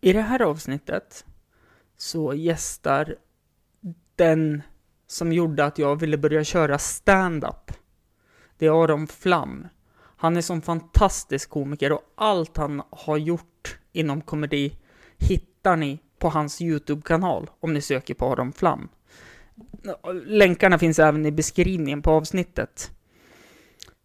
[0.00, 1.24] I det här avsnittet
[1.96, 3.16] så gästar
[4.16, 4.62] den
[5.06, 7.72] som gjorde att jag ville börja köra stand-up.
[8.58, 9.66] Det är Aron Flam.
[10.16, 14.76] Han är som fantastisk komiker och allt han har gjort inom komedi
[15.18, 18.88] hittar ni på hans YouTube-kanal om ni söker på Aron Flam.
[20.26, 22.90] Länkarna finns även i beskrivningen på avsnittet.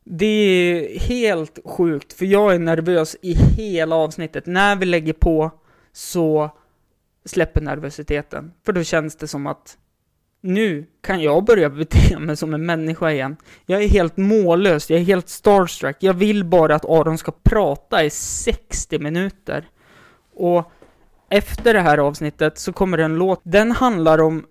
[0.03, 4.45] Det är helt sjukt, för jag är nervös i hela avsnittet.
[4.45, 5.51] När vi lägger på
[5.93, 6.49] så
[7.25, 8.51] släpper nervositeten.
[8.65, 9.77] För då känns det som att
[10.41, 13.37] nu kan jag börja bete mig som en människa igen.
[13.65, 15.97] Jag är helt mållös, jag är helt starstruck.
[15.99, 19.69] Jag vill bara att Aron ska prata i 60 minuter.
[20.35, 20.71] Och
[21.29, 23.41] efter det här avsnittet så kommer det en låt.
[23.43, 24.45] Den handlar om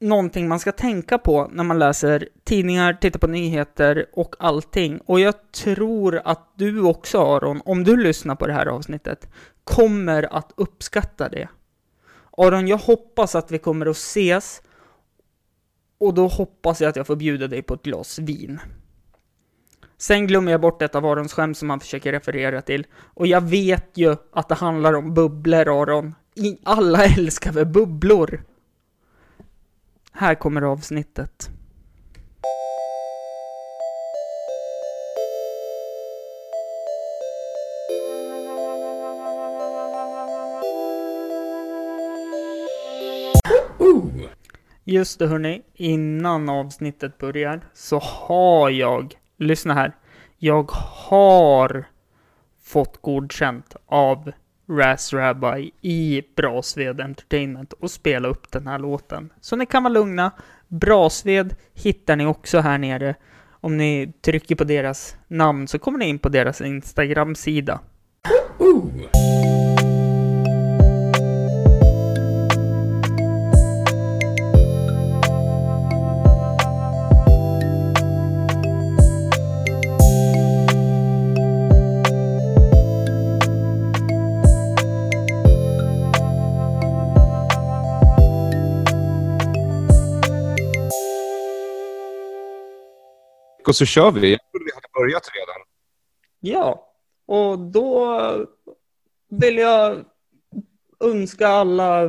[0.00, 5.00] någonting man ska tänka på när man läser tidningar, tittar på nyheter och allting.
[5.04, 9.28] Och jag tror att du också Aron, om du lyssnar på det här avsnittet,
[9.64, 11.48] kommer att uppskatta det.
[12.36, 14.62] Aron, jag hoppas att vi kommer att ses
[15.98, 18.60] och då hoppas jag att jag får bjuda dig på ett glas vin.
[19.98, 22.86] Sen glömmer jag bort ett av Arons skämt som han försöker referera till.
[22.94, 26.14] Och jag vet ju att det handlar om bubblor, Aron.
[26.62, 28.44] Alla älskar väl bubblor?
[30.12, 31.50] Här kommer avsnittet.
[44.84, 49.92] Just det hörni, innan avsnittet börjar så har jag, lyssna här,
[50.38, 51.84] jag har
[52.64, 54.32] fått godkänt av
[54.68, 59.32] Raz Rabbi i Brasved Entertainment och spela upp den här låten.
[59.40, 60.30] Så ni kan vara lugna.
[60.68, 63.14] Brasved hittar ni också här nere.
[63.50, 67.80] Om ni trycker på deras namn så kommer ni in på deras Instagram-sida.
[93.68, 94.30] Och så kör vi.
[94.30, 95.62] Jag trodde vi hade börjat redan.
[96.40, 96.92] Ja,
[97.26, 98.18] och då
[99.28, 100.04] vill jag
[101.00, 102.04] önska alla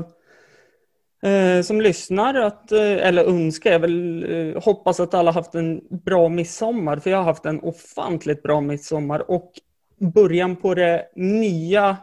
[1.23, 5.81] eh, som lyssnar att, eh, eller önska, jag vill eh, hoppas att alla haft en
[5.89, 9.51] bra midsommar, för jag har haft en ofantligt bra midsommar och
[9.97, 11.97] början på det nya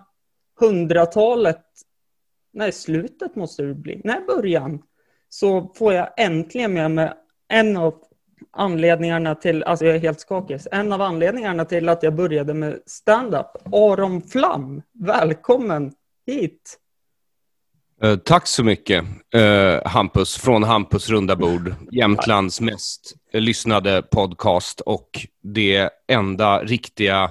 [0.61, 1.65] hundratalet,
[2.53, 4.83] nej slutet måste det bli, nej början,
[5.29, 7.13] så får jag äntligen med mig
[7.49, 8.05] en av
[8.53, 12.79] anledningarna till, alltså jag är helt skakig, en av anledningarna till att jag började med
[12.87, 15.93] stand-up, Aron Flam, välkommen
[16.27, 16.77] hit!
[18.03, 25.27] Eh, tack så mycket, eh, Hampus, från Hampus runda bord, Jämtlands mest lyssnade podcast och
[25.43, 27.31] det enda riktiga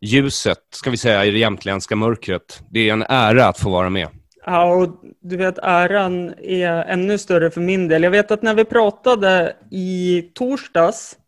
[0.00, 2.62] ljuset, ska vi säga, i det jämtländska mörkret.
[2.70, 4.08] Det är en ära att få vara med.
[4.46, 4.88] Ja, och
[5.20, 8.02] du vet äran är ännu större för min del.
[8.02, 11.18] Jag vet att när vi pratade i torsdags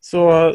[0.00, 0.54] så,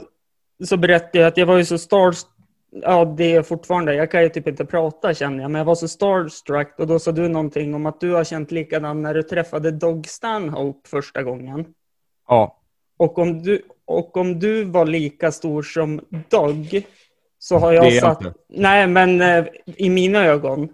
[0.63, 2.33] så berättade jag att jag var ju så starstruck.
[2.71, 3.95] Ja, det är fortfarande.
[3.95, 6.99] Jag kan ju typ inte prata känner jag, men jag var så starstruck och då
[6.99, 11.23] sa du någonting om att du har känt likadant när du träffade Dog Stanhope första
[11.23, 11.65] gången.
[12.27, 12.59] Ja.
[12.97, 16.83] Och om du, och om du var lika stor som Dog
[17.39, 18.21] så har jag satt...
[18.21, 18.33] Inte.
[18.49, 20.69] Nej, men eh, i mina ögon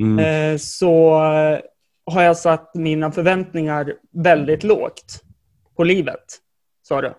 [0.00, 0.18] Mm.
[0.18, 1.58] Eh, så eh,
[2.06, 5.22] har jag satt mina förväntningar väldigt lågt
[5.76, 6.24] på livet,
[6.82, 7.14] sa du?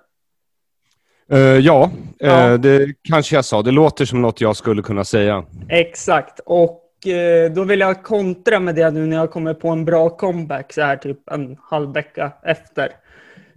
[1.33, 2.51] Uh, ja, ja.
[2.51, 3.61] Uh, det kanske jag sa.
[3.61, 5.45] Det låter som något jag skulle kunna säga.
[5.69, 9.85] Exakt, och uh, då vill jag kontra med det nu när jag kommer på en
[9.85, 12.91] bra comeback så här typ en halv vecka efter.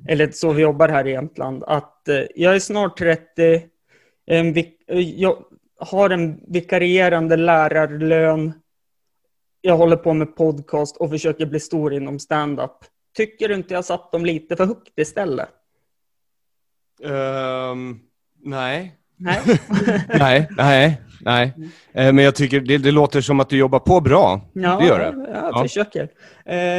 [0.08, 1.64] Eller så vi jobbar här i Jämtland.
[1.66, 3.62] Att jag är snart 30,
[5.16, 5.36] jag
[5.78, 8.52] har en vikarierande lärarlön
[9.60, 12.76] jag håller på med podcast och försöker bli stor inom stand-up.
[13.16, 15.48] Tycker du inte jag satt dem lite för högt istället?
[17.02, 18.00] Um,
[18.44, 18.96] nej.
[19.16, 19.40] Nej.
[20.08, 21.54] nej, nej, nej.
[21.98, 24.40] Uh, men jag tycker det, det, låter som att du jobbar på bra.
[24.52, 25.30] Ja, det gör det.
[25.32, 25.62] Jag ja.
[25.62, 26.08] försöker.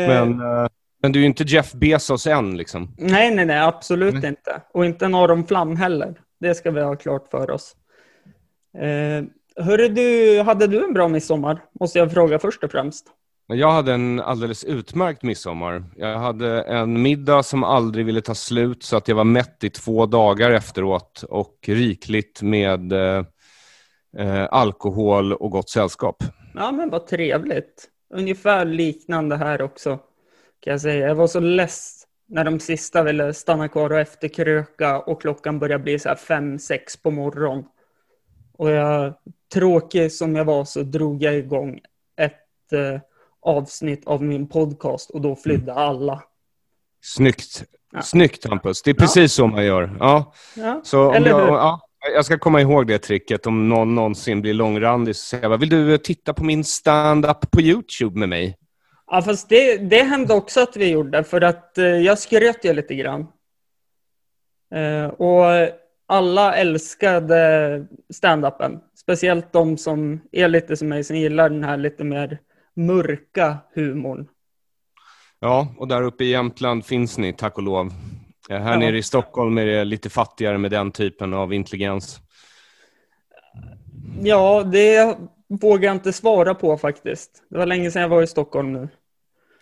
[0.08, 0.68] Men, uh,
[1.02, 2.96] men du är ju inte Jeff Bezos än liksom.
[2.98, 4.28] Nej, nej, nej, absolut nej.
[4.28, 4.62] inte.
[4.74, 6.16] Och inte en Aron Flam heller.
[6.40, 7.76] Det ska vi ha klart för oss.
[9.62, 11.64] Hörru du, hade du en bra midsommar?
[11.80, 13.08] Måste jag fråga först och främst.
[13.48, 15.84] Jag hade en alldeles utmärkt midsommar.
[15.96, 19.70] Jag hade en middag som aldrig ville ta slut så att jag var mätt i
[19.70, 23.26] två dagar efteråt och rikligt med eh,
[24.18, 26.24] eh, alkohol och gott sällskap.
[26.56, 27.88] Ja, men vad trevligt.
[28.14, 30.00] Ungefär liknande här också,
[30.60, 31.08] kan jag säga.
[31.08, 35.84] Jag var så less när de sista ville stanna kvar och efterkröka och klockan började
[35.84, 37.66] bli så här fem, sex på morgonen.
[38.62, 39.14] Och jag,
[39.54, 41.80] tråkig som jag var så drog jag igång
[42.18, 43.02] ett eh,
[43.42, 46.24] avsnitt av min podcast och då flydde alla.
[47.04, 47.64] Snyggt.
[47.92, 48.02] Ja.
[48.02, 48.82] Snyggt Hampus.
[48.82, 49.98] Det är precis så man gör.
[50.00, 50.34] Ja.
[50.56, 51.48] Ja, Så eller jag, hur?
[51.48, 51.80] ja,
[52.14, 55.16] jag ska komma ihåg det tricket om någon någonsin blir långrandig.
[55.16, 58.58] Så säger jag vill du titta på min stand-up på YouTube med mig?
[59.08, 62.74] Ja, fast det, det hände också att vi gjorde, för att eh, jag skröt ju
[62.74, 63.28] lite grann.
[64.76, 65.81] Eh, och
[66.12, 68.80] alla älskade stand-upen.
[68.96, 72.38] Speciellt de som är lite som mig, som gillar den här lite mer
[72.74, 74.28] mörka humorn.
[75.40, 77.94] Ja, och där uppe i Jämtland finns ni, tack och lov.
[78.50, 78.80] Eh, Här Ja.
[78.80, 82.20] nere i Stockholm är det lite fattigare med den typen av intelligens.
[84.24, 85.18] Ja, det
[85.62, 87.44] vågar jag inte svara på faktiskt.
[87.50, 88.88] Det var länge sedan jag var i Stockholm nu.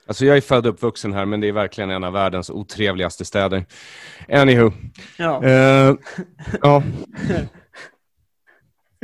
[0.09, 3.25] Alltså jag är född och uppvuxen här, men det är verkligen en av världens otrevligaste
[3.25, 3.65] städer.
[4.29, 4.71] Anywho.
[5.17, 5.95] Ja, Eh,
[6.61, 6.83] ja.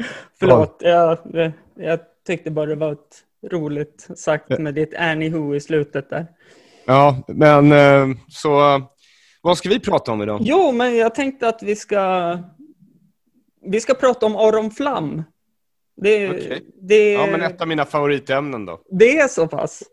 [0.40, 0.78] förlåt.
[0.80, 1.18] Jag,
[1.76, 6.28] jag tyckte bara det var ett roligt sagt med ditt anywho i slutet där.
[6.86, 8.82] ja, men eh, så...
[9.42, 10.40] Vad ska vi prata om idag?
[10.44, 12.38] Jo, men jag tänkte att vi ska...
[13.66, 15.24] Vi ska prata om Aron Flam.
[16.02, 16.66] Det, Okej.
[16.82, 18.82] det, Ja, men ett av mina favoritämnen då.
[18.92, 19.84] det är så pass.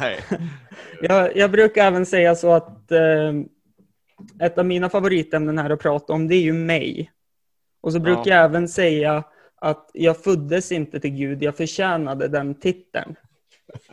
[0.00, 0.20] Nej.
[1.02, 3.32] Jag, jag brukar även säga så att eh,
[4.46, 7.10] ett av mina favoritämnen här att prata om, det är ju mig.
[7.82, 8.36] Och så brukar Ja.
[8.36, 9.24] jag även säga
[9.60, 13.14] att jag föddes inte till Gud, jag förtjänade den titeln.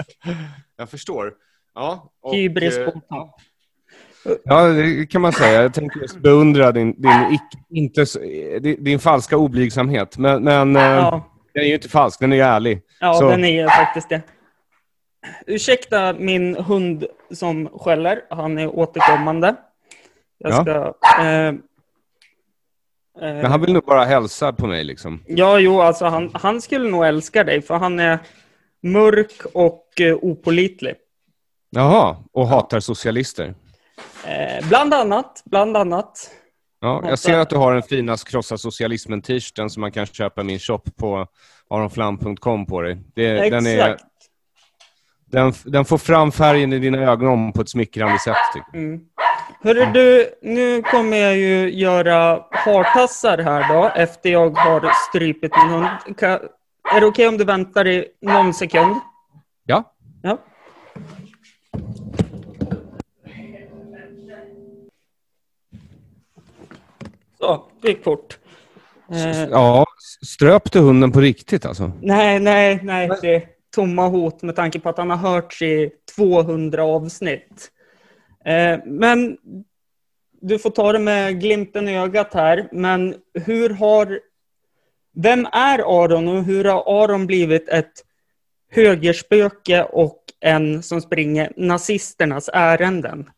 [0.78, 1.34] Jag förstår.
[1.76, 3.36] Ja, och, Hybris eh, på topp.
[4.44, 5.62] Ja, det kan man säga.
[5.62, 8.06] Jag tänkte just beundra din, din, inte,
[8.80, 10.18] din, falska oblygsamhet.
[10.18, 12.82] Men, men eh, Ja, den är ju inte falsk, den är ju ärlig.
[13.00, 14.22] ja Så- den är faktiskt det.
[15.48, 19.56] Ursäkta min hund som skäller, han är återkommande.
[20.38, 20.62] Jag Ja.
[20.62, 20.72] ska...
[21.26, 21.54] Eh,
[23.22, 25.24] Men han vill nog bara hälsa på mig liksom.
[25.28, 28.20] Ja, jo, alltså han, han skulle nog älska dig, för han är
[28.84, 30.96] mörk och eh, opolitlig.
[31.70, 33.56] Jaha, och hatar socialister.
[34.28, 36.32] Eh, bland annat, bland annat.
[36.82, 40.44] Ja, jag ser att du har en finast krossa socialismen-t-shirten som man kan köpa i
[40.44, 41.28] min shop på
[41.70, 42.98] aronflam.com på dig.
[43.16, 44.04] Det, den, är, Exakt.
[45.32, 48.36] Den, den får fram färgen i dina ögon på ett smickrande sätt.
[48.54, 48.78] Tycker.
[48.78, 49.00] Mm.
[49.62, 55.70] Hörru du, nu kommer jag ju göra hartassar här då, efter jag har strypit min
[55.74, 55.88] hund.
[56.08, 56.40] Ka-
[56.96, 58.96] är det okej om du väntar i någon sekund?
[59.66, 59.94] Ja,
[60.24, 60.38] Ja.
[67.40, 68.38] Så, det gick fort.
[69.52, 69.86] Ja,
[70.26, 71.92] ströp du hunden på riktigt alltså?
[72.02, 73.10] nej, nej, nej.
[73.22, 77.72] Det tomma hot med tanke på att han har hörts i 200 avsnitt.
[78.46, 79.38] Eh, men
[80.42, 82.70] du får ta det med glimten i ögat här.
[82.72, 84.20] Men hur har...
[85.16, 87.94] Vem är Aron och hur har Aron blivit ett
[88.72, 93.30] högerspöke och en som springer nazisternas ärenden?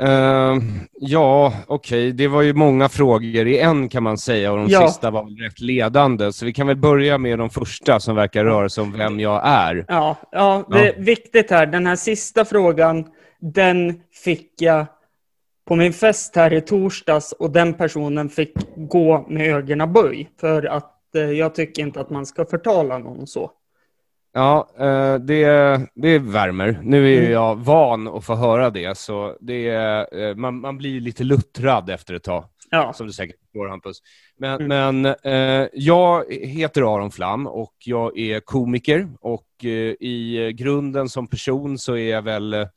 [0.00, 0.56] Eh,
[1.00, 2.12] ja, okej.
[2.12, 4.88] Det var ju många frågor i en kan man säga och de Ja.
[4.88, 6.32] sista var rätt ledande.
[6.32, 9.40] Så vi kan väl börja med de första som verkar röra sig om vem jag
[9.44, 9.84] är.
[9.88, 11.66] Ja, ja, det är viktigt här.
[11.66, 13.04] Den här sista frågan,
[13.40, 14.86] den fick jag
[15.68, 20.62] på min fest här i torsdags och den personen fick gå med ögonen böj för
[20.66, 23.50] att eh, jag tycker inte att man ska förtala någon så.
[24.36, 26.80] Ja, eh, det, det värmer.
[26.82, 27.32] Nu är Mm.
[27.32, 29.68] jag van att få höra det, så det,
[30.12, 33.96] eh, man, man blir lite luttrad efter ett tag, Ja, som du säkert förstår Hampus.
[34.38, 34.68] Men, Mm.
[35.02, 41.26] men eh, jag heter Aron Flam och jag är komiker och eh, i grunden som
[41.26, 42.68] person så är jag väl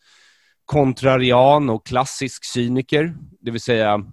[0.66, 4.04] kontrarian och klassisk cyniker, det vill säga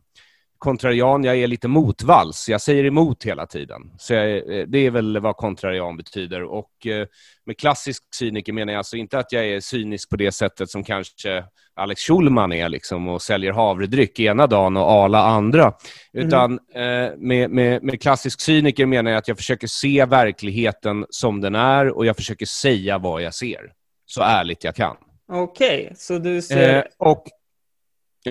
[0.66, 2.48] kontrarian, jag är lite motvalls.
[2.48, 3.82] Jag säger emot hela tiden.
[3.98, 6.42] Så jag, är- det är väl vad kontrarian betyder.
[6.42, 7.06] Och eh,
[7.46, 10.84] med klassisk cyniker menar jag alltså inte att jag är cynisk på det sättet som
[10.84, 11.44] kanske
[11.74, 15.72] Alex Schulman är liksom och säljer havredryck ena dagen och ala andra.
[16.12, 21.40] Utan eh, med, med, med klassisk cyniker menar jag att jag försöker se verkligheten som
[21.40, 23.72] den är och jag försöker säga vad jag ser.
[24.06, 24.96] Så ärligt jag kan.
[25.32, 25.92] okej.
[25.96, 26.76] Så du ser...
[26.76, 27.24] Eh, och,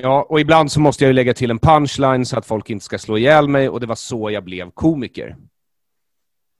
[0.04, 2.86] ja, och ibland så måste jag ju lägga till en punchline så att folk inte
[2.86, 5.36] ska slå ihjäl mig och det var så jag blev komiker.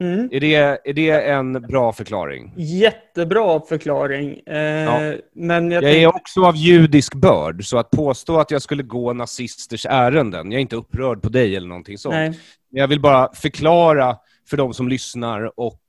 [0.04, 0.30] Mm.
[0.32, 0.56] Är det,
[0.90, 2.54] är det en bra förklaring?
[2.58, 4.40] Jättebra förklaring.
[4.48, 5.14] Eh, Ja.
[5.36, 8.84] Men jag, Jag är tänkte, också av judisk börd, så att påstå att jag skulle
[8.84, 12.14] gå nazisters ärenden, jag är inte upprörd på dig eller någonting sånt.
[12.16, 12.30] nej.
[12.72, 14.18] Men Jag vill bara förklara
[14.50, 15.82] för de som lyssnar och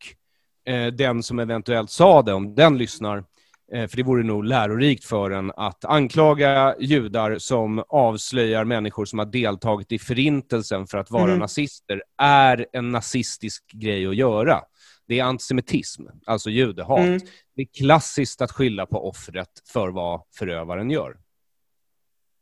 [0.67, 3.25] eh, den som eventuellt sa det, om den lyssnar,
[3.73, 9.26] för det vore nog lärorikt för en att anklaga judar som avslöjar människor som har
[9.26, 11.38] deltagit i förintelsen för att vara Mm.
[11.38, 14.61] nazister, är en nazistisk grej att göra.
[15.08, 16.99] Det är antisemitism, alltså judehat.
[16.99, 17.20] Mm.
[17.56, 21.16] Det är klassiskt att skylla på offret för vad förövaren gör.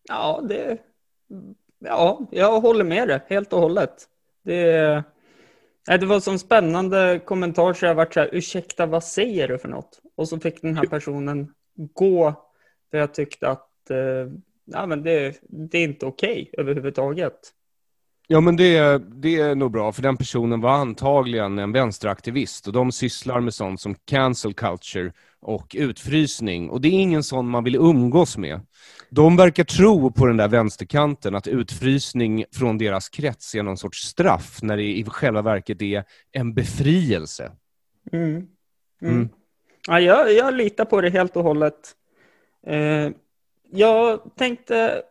[0.08, 0.78] Ja, det...
[1.78, 3.94] Ja, jag håller med dig helt och hållet.
[4.44, 5.02] Det,
[5.86, 9.58] det var en sån spännande kommentar så jag vart så här, ursäkta, vad säger du
[9.58, 10.00] för något?
[10.16, 12.35] Och så fick den här personen gå
[12.90, 14.33] för jag tyckte att eh,
[14.64, 17.38] ja, men det, det är inte okej överhuvudtaget.
[18.26, 22.73] Ja, men det, det är nog bra, för den personen var antagligen en vänsteraktivist och
[22.73, 27.64] de sysslar med sånt som cancel culture och utfrysning och det är ingen sån man
[27.64, 28.61] vill umgås med.
[29.11, 33.99] De verkar tro på den där vänsterkanten att utfrysning från deras krets är någon sorts
[33.99, 37.52] straff när det i själva verket är en befrielse.
[38.12, 38.47] Mm.
[39.02, 39.14] Mm.
[39.14, 39.28] Mm.
[39.88, 41.92] Ja, jag, jag litar på det helt och hållet.
[42.66, 43.10] Eh,
[43.70, 45.02] jag tänkte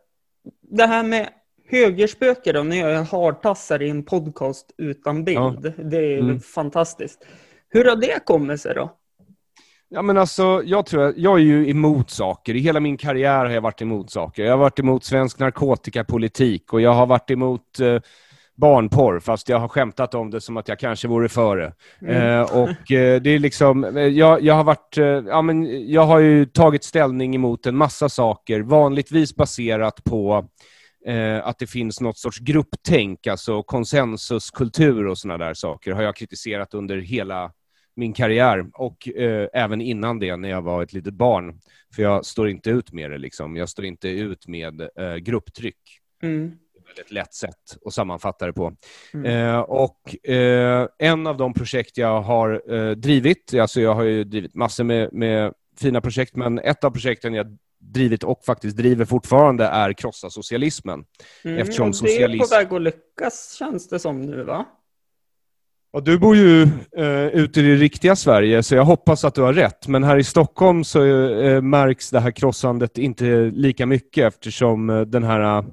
[0.62, 1.30] det här med
[1.70, 5.74] högerspöke då, när jag hartassar i en podcast utan bild.
[5.78, 6.40] Det är Mm.
[6.40, 7.26] fantastiskt.
[7.70, 8.92] Hur har det kommit sig då?
[9.90, 12.56] Ja, men alltså, jag, tror, jag är ju emot saker.
[12.56, 14.44] I hela min karriär har jag varit emot saker.
[14.44, 18.02] Jag har varit emot svensk narkotikapolitik och jag har varit emot eh,
[18.56, 21.74] barnporr, fast jag har skämtat om det som att jag kanske vore före.
[22.08, 26.06] Eh, och eh, det är liksom, eh, jag, jag har varit, eh, ja men jag
[26.06, 30.50] har ju tagit ställning emot en massa saker, vanligtvis baserat på
[31.08, 36.16] eh, att det finns något sorts grupptänk, alltså konsensuskultur och sådana där saker, har jag
[36.16, 37.52] kritiserat under hela
[37.96, 41.60] min karriär och eh, även innan det när jag var ett litet barn.
[41.96, 43.18] För jag står inte ut med det.
[43.18, 43.56] Liksom.
[43.56, 46.00] Jag står inte ut med eh, grupptryck.
[46.24, 46.52] Mm.
[46.96, 48.74] Väldigt lätt sätt att sammanfatta det på.
[49.14, 49.26] Mm.
[49.26, 54.24] Eh, och eh, en av de projekt jag har eh, drivit, alltså jag har ju
[54.24, 59.06] drivit massor med, med fina projekt, men ett av projekten jag drivit och faktiskt driver
[59.06, 61.04] fortfarande är Krossa socialismen.
[61.44, 61.58] Mm.
[61.58, 64.66] eftersom och det är socialism- på väg att lyckas känns det som nu va?
[65.96, 66.62] Ja, du bor ju
[66.98, 69.88] eh, ute i det riktiga Sverige, så jag hoppas att du har rätt.
[69.88, 75.02] Men här i Stockholm så eh, märks det här krossandet inte lika mycket eftersom eh,
[75.02, 75.66] den här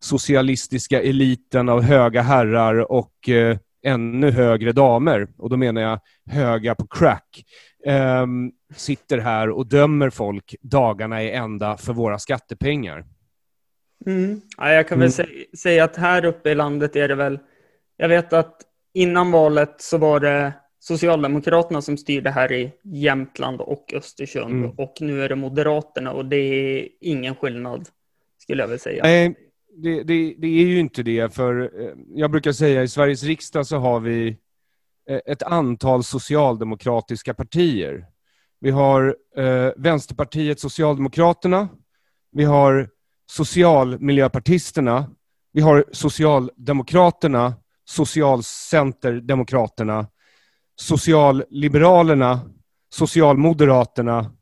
[0.00, 6.00] socialistiska eliten av höga herrar och eh, ännu högre damer, och då menar jag
[6.30, 7.44] höga på crack,
[7.86, 13.04] ehm, sitter här och dömer folk dagarna i ända för våra skattepengar.
[14.06, 14.40] Mm.
[14.56, 15.28] Ja, jag kan väl Mm.
[15.30, 17.38] sä- säga att här uppe i landet är det väl,
[17.96, 18.60] jag vet att
[18.94, 24.70] innan valet så var det Socialdemokraterna som styrde här i Jämtland och Östersund Mm.
[24.70, 27.88] och nu är det Moderaterna och det är ingen skillnad
[28.38, 29.02] skulle jag väl säga.
[29.02, 29.34] Nej,
[29.82, 31.34] det, det, det är ju inte det.
[31.34, 34.28] För eh, jag brukar säga i Sveriges riksdag så har vi
[35.08, 38.06] eh, ett antal socialdemokratiska partier.
[38.60, 41.68] Vi har eh, Vänsterpartiet Socialdemokraterna.
[42.32, 42.88] Vi har
[43.30, 45.10] Socialmiljöpartisterna.
[45.52, 47.54] Vi har Socialdemokraterna,
[47.84, 50.06] Socialcenterdemokraterna,
[50.80, 52.40] Socialliberalerna,
[52.90, 54.32] Socialmoderaterna,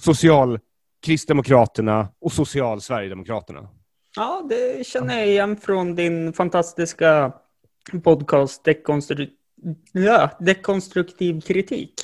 [0.00, 3.68] Socialkristdemokraterna och Social-Sverigedemokraterna.
[4.16, 7.32] Ja, det känner jag igen från din fantastiska
[8.04, 9.30] podcast Dekonstru-
[9.92, 11.94] ja, Dekonstruktiv kritik.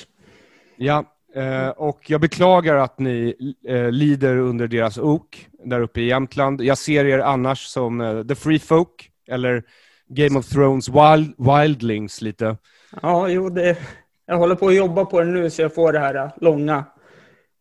[0.77, 3.35] Ja, eh, och jag beklagar att ni
[3.67, 6.61] eh, lider under deras ok där uppe i Jämtland.
[6.61, 9.63] Jag ser er annars som eh, The Free Folk, eller
[10.07, 12.57] Game of Thrones wild, Wildlings lite.
[13.01, 13.77] Ja, jo, det,
[14.25, 16.83] jag håller på att jobba på det nu så jag får det här långa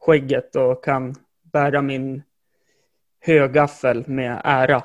[0.01, 1.15] skägget och kan
[1.53, 2.23] bära min
[3.27, 4.83] högaffel med ära.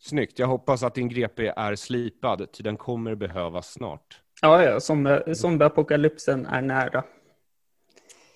[0.00, 0.38] Snyggt.
[0.38, 4.20] Jag hoppas att din GP är slipad, ty den kommer behövas snart.
[4.42, 7.04] Ja, ja, som, zombieapokalypsen är nära.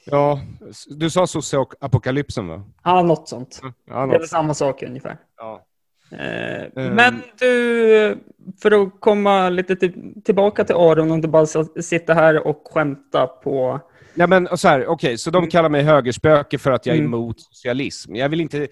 [0.06, 0.40] Ja,
[0.88, 2.62] du sa socioapokalypsen va?
[2.84, 3.60] Ja, något sånt.
[3.62, 4.20] Ja, Det är något.
[4.20, 5.16] väl samma sak ungefär.
[5.36, 5.66] ja.
[6.12, 6.94] Eh, Mm.
[6.94, 8.18] Men du,
[8.62, 12.62] för att komma lite till, tillbaka till Aron och inte bara s- sitta här och
[12.70, 13.80] skämta på...
[14.14, 17.14] Ja, men så här, okej, så de kallar mig högerspöke för att jag är Mm.
[17.14, 18.14] emot socialism.
[18.16, 18.68] Jag vill inte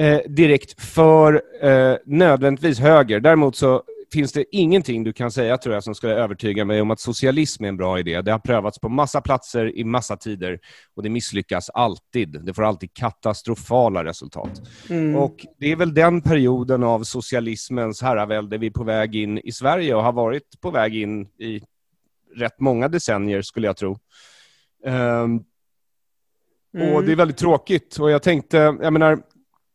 [0.00, 3.20] eh, direkt för eh, nödvändigtvis höger.
[3.20, 6.90] Däremot så finns det ingenting du kan säga, tror jag, som skulle övertyga mig om
[6.90, 8.22] att socialism är en bra idé.
[8.22, 10.60] Det har prövats på massa platser i massa tider
[10.96, 12.40] och det misslyckas alltid.
[12.44, 14.62] Det får alltid katastrofala resultat.
[14.90, 19.38] Mm, Och det är väl den perioden av socialismens herravälde vi är på väg in
[19.38, 21.62] i Sverige och har varit på väg in i
[22.36, 23.98] rätt många decennier, skulle jag tro.
[24.86, 25.44] Ehm,
[26.76, 27.96] mm, och det är väldigt tråkigt.
[27.98, 29.22] Och jag tänkte, jag menar,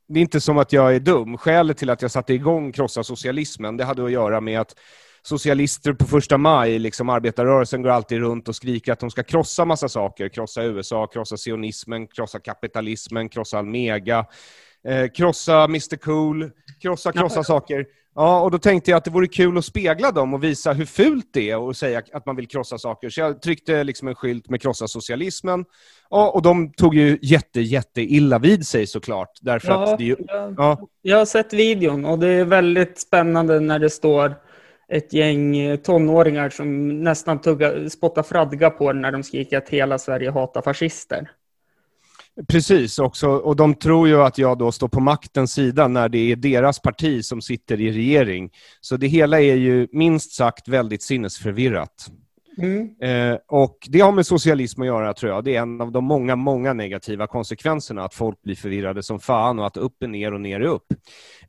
[0.07, 1.37] det är inte som att jag är dum.
[1.37, 4.75] Skälet till att jag satte igång Krossa socialismen, det hade att göra med att
[5.21, 9.65] socialister på första maj, liksom arbetarrörelsen går alltid runt och skriker att de ska krossa
[9.65, 10.29] massa saker.
[10.29, 14.25] Krossa USA, krossa sionismen, krossa kapitalismen, krossa Almega,
[14.87, 16.51] eh, krossa Mr Cool,
[16.81, 17.43] krossa, krossa ja.
[17.43, 17.85] saker.
[18.15, 20.85] Ja, och då tänkte jag att det vore kul att spegla dem och visa hur
[20.85, 23.09] fult det är och säga att man vill krossa saker.
[23.09, 25.65] Så jag tryckte liksom en skylt med krossa socialismen.
[26.09, 29.31] Ja, och de tog ju jätte, jätte illa vid sig såklart.
[29.41, 30.15] Därför ja, att det ju,
[30.57, 30.87] ja.
[31.01, 34.35] Jag har sett videon och det är väldigt spännande när det står
[34.87, 40.31] ett gäng tonåringar som nästan tugga, spottar fradga på när de skriker att hela Sverige
[40.31, 41.31] hatar fascister.
[42.47, 46.31] Precis, också, och de tror ju att jag då står på maktens sida när det
[46.31, 48.51] är deras parti som sitter i regering.
[48.81, 52.09] Så det hela är ju minst sagt väldigt sinnesförvirrat.
[52.57, 52.89] Mm.
[53.01, 55.43] Eh, och Det har med socialism att göra, tror jag.
[55.43, 59.59] Det är en av de många, många negativa konsekvenserna, att folk blir förvirrade som fan
[59.59, 60.85] och att upp är ner och ner är upp.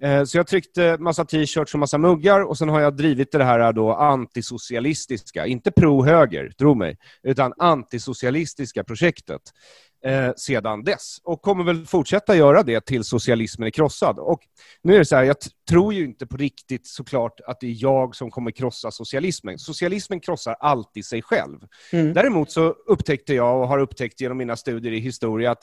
[0.01, 3.45] Eh, så jag tryckte massa t-shirts och massa muggar och sen har jag drivit det
[3.45, 9.43] här då antisocialistiska, inte pro-höger, tro mig, utan antisocialistiska projektet
[10.07, 14.19] eh, sedan dess och kommer väl fortsätta göra det till socialismen är krossad.
[14.19, 14.41] Och
[14.83, 15.37] nu är det så här, jag
[15.69, 19.59] tror ju inte på riktigt såklart att det är jag som kommer krossa socialismen.
[19.59, 21.59] Socialismen krossar alltid sig själv.
[21.93, 22.15] Mm.
[22.15, 25.63] Däremot så upptäckte jag och har upptäckt genom mina studier i historia att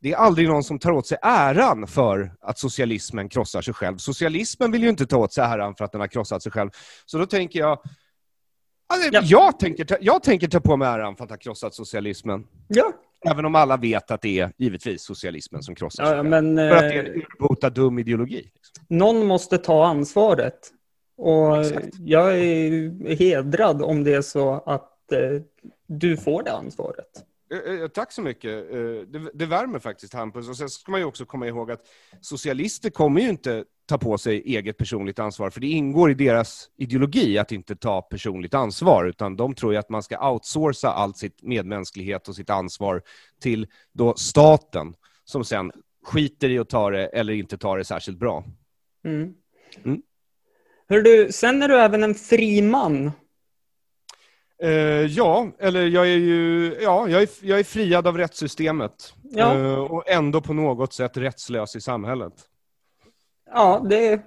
[0.00, 3.96] det är aldrig någon som tar åt sig äran för att socialismen krossar sig själv.
[3.96, 6.70] Socialismen vill ju inte ta åt sig äran för att den har krossat sig själv.
[7.06, 7.82] Så då tänker jag,
[8.86, 9.20] alltså, ja.
[9.24, 12.46] jag, tänker, jag tänker ta på mig äran för att ha krossat socialismen.
[12.68, 12.92] Ja,
[13.26, 16.80] Även om alla vet att det är givetvis socialismen som krossar ja, men, För att
[16.80, 18.50] det är en eh, urbota dum ideologi.
[18.54, 18.84] Liksom.
[18.88, 20.58] Någon måste ta ansvaret.
[21.16, 21.88] Och Exakt.
[21.98, 25.42] jag är hedrad om det är så att eh,
[25.86, 27.24] du får det ansvaret.
[27.50, 28.70] Eh, eh, tack så mycket.
[29.12, 30.48] Det, det värmer faktiskt, Hampus.
[30.48, 31.80] Och sen ska man ju också komma ihåg att
[32.20, 36.70] socialister kommer ju inte ta på sig eget personligt ansvar, för det ingår i deras
[36.76, 41.16] ideologi att inte ta personligt ansvar, utan de tror ju att man ska outsourca allt
[41.16, 43.02] sitt medmänsklighet och sitt ansvar
[43.40, 45.72] till då staten, som sen
[46.04, 48.44] skiter i att ta det eller inte tar det särskilt bra.
[49.04, 49.34] Mm.
[49.84, 50.02] Mm.
[50.88, 53.12] Hör du, sen är du även en fri man.
[54.64, 59.14] Uh, ja, eller jag är ju ja, jag är, jag är friad av rättssystemet.
[59.22, 59.56] Ja.
[59.56, 62.32] Uh, och ändå på något sätt rättslös i samhället.
[63.50, 64.20] Ja, det är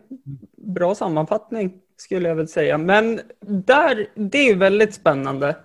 [0.57, 2.77] bra sammanfattning skulle jag väl säga.
[2.77, 5.55] Men där, det är väldigt spännande.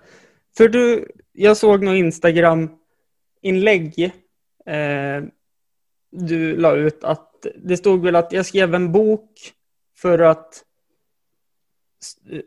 [0.57, 4.03] För du, jag såg något Instagram-inlägg
[4.65, 5.23] eh,
[6.11, 9.31] du la ut att det stod väl att jag skrev en bok
[9.97, 10.63] för att
[12.31, 12.41] eh,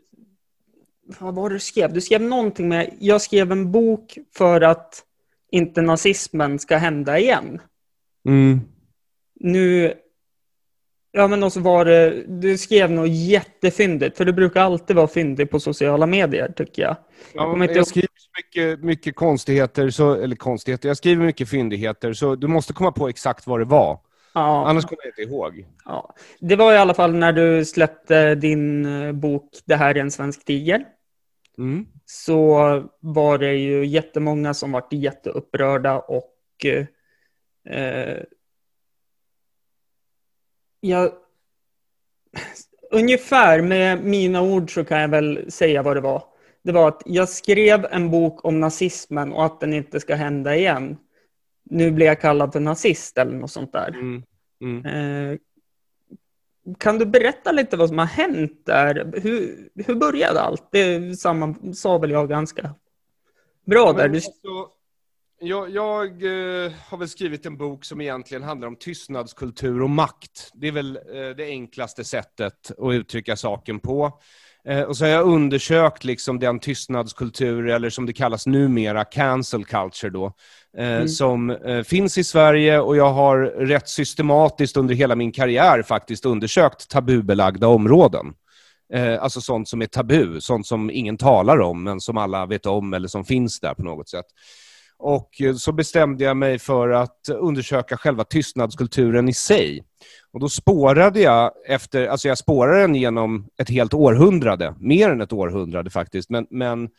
[1.19, 1.93] vad var det du skrev?
[1.93, 5.03] Du skrev någonting med, jag skrev en bok för att
[5.51, 7.61] inte nazismen ska hända igen.
[8.27, 8.61] Mm.
[9.39, 9.93] Nu
[11.13, 15.49] Ja, men också var det, du skrev något jättefyndigt, för du brukar alltid vara fyndig
[15.51, 16.95] på sociala medier, tycker jag.
[17.33, 22.35] Ja, jag, jag skriver mycket, mycket konstigheter, så, eller konstigheter, jag skriver mycket fyndigheter, så
[22.35, 23.99] du måste komma på exakt vad det var.
[24.33, 24.67] Ja.
[24.67, 25.65] Annars kommer jag inte ihåg.
[25.85, 26.15] Ja.
[26.39, 30.11] Det var i alla fall när du släppte din eh, bok Det här är en
[30.11, 30.85] svensk tiger.
[31.57, 31.85] Mm.
[32.05, 36.65] Så var det ju jättemånga som var jätteupprörda och
[37.69, 38.17] eh,
[40.79, 41.11] jag,
[42.91, 46.23] ungefär med mina ord så kan jag väl säga vad det var.
[46.63, 50.55] Det var att jag skrev en bok om nazismen och att den inte ska hända
[50.55, 50.97] igen.
[51.63, 53.89] Nu blir jag kallad för nazist eller något sånt där.
[53.89, 54.23] Mm.
[54.61, 54.85] Mm.
[54.85, 55.37] Eh,
[56.77, 59.13] kan du berätta lite vad som har hänt där?
[59.23, 60.67] Hur, hur började allt?
[60.71, 62.75] Det samma, sa väl jag ganska
[63.65, 64.09] bra där.
[64.09, 64.31] Alltså,
[65.39, 70.51] jag, jag eh, har väl skrivit en bok som egentligen handlar om tystnadskultur och makt.
[70.53, 74.19] Det är väl eh, det enklaste sättet att uttrycka saken på.
[74.65, 79.65] Eh, och så har jag undersökt liksom den tystnadskultur, eller som det kallas numera, cancel
[79.65, 80.33] culture då,
[80.77, 81.07] mm.
[81.07, 86.25] som eh, finns i Sverige och jag har rätt systematiskt under hela min karriär faktiskt
[86.25, 88.33] undersökt tabubelagda områden.
[88.93, 92.65] Eh, alltså sånt som är tabu, sånt som ingen talar om men som alla vet
[92.65, 94.25] om eller som finns där på något sätt.
[94.97, 99.83] Och eh, så bestämde jag mig för att undersöka själva tystnadskulturen i sig.
[100.33, 105.21] Och då spårade jag efter, alltså jag spårade den genom ett helt århundrade, mer än
[105.21, 106.89] ett århundrade faktiskt, men, men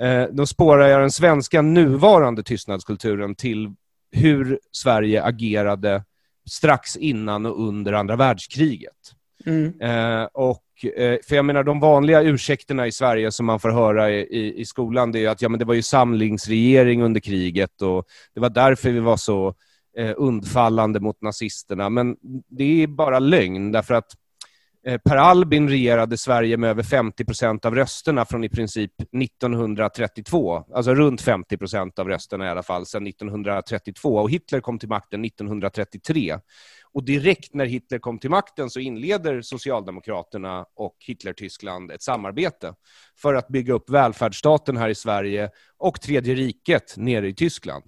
[0.00, 3.74] eh, då spårade jag den svenska nuvarande tystnadskulturen till
[4.12, 6.04] hur Sverige agerade
[6.50, 9.14] strax innan och under andra världskriget.
[9.46, 9.80] Mm.
[9.80, 14.10] Eh, och Eh, för jag menar, de vanliga ursäkterna i Sverige som man får höra
[14.10, 18.04] i, i skolan, det är att ja, men det var ju samlingsregering under kriget och
[18.34, 19.54] det var därför vi var så
[19.96, 21.90] eh, undfallande mot nazisterna.
[21.90, 22.16] Men
[22.48, 24.12] det är bara lögn, därför att
[24.86, 30.64] Eh, per Albin regerade Sverige med över 50 procent av rösterna från i princip 1932.
[30.74, 34.16] Alltså runt 50 procent av rösterna i alla fall, sedan 1932.
[34.16, 36.38] Och Hitler kom till makten 1933.
[36.92, 42.74] Och direkt när Hitler kom till makten så inleder Socialdemokraterna och Hitler-Tyskland ett samarbete
[43.22, 47.84] för att bygga upp välfärdsstaten här i Sverige och Tredje riket nere i Tyskland.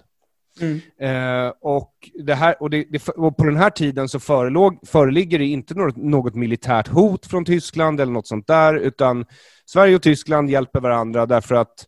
[0.60, 0.80] Mm.
[1.00, 1.92] Eh, och,
[2.24, 5.74] det här, och, det, det, och, på den här tiden så förelåg, föreligger det inte
[5.74, 9.26] något, något, militärt hot från Tyskland eller något sånt där, utan
[9.66, 11.86] Sverige och Tyskland hjälper varandra därför att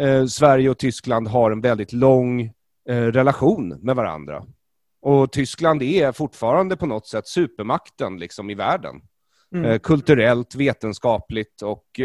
[0.00, 2.40] eh, Sverige och Tyskland har en väldigt lång
[2.88, 4.44] eh, relation med varandra.
[5.02, 8.94] Och Tyskland är fortfarande på något sätt supermakten liksom, i världen.
[9.54, 9.70] Mm.
[9.70, 12.00] Eh, kulturellt, vetenskapligt och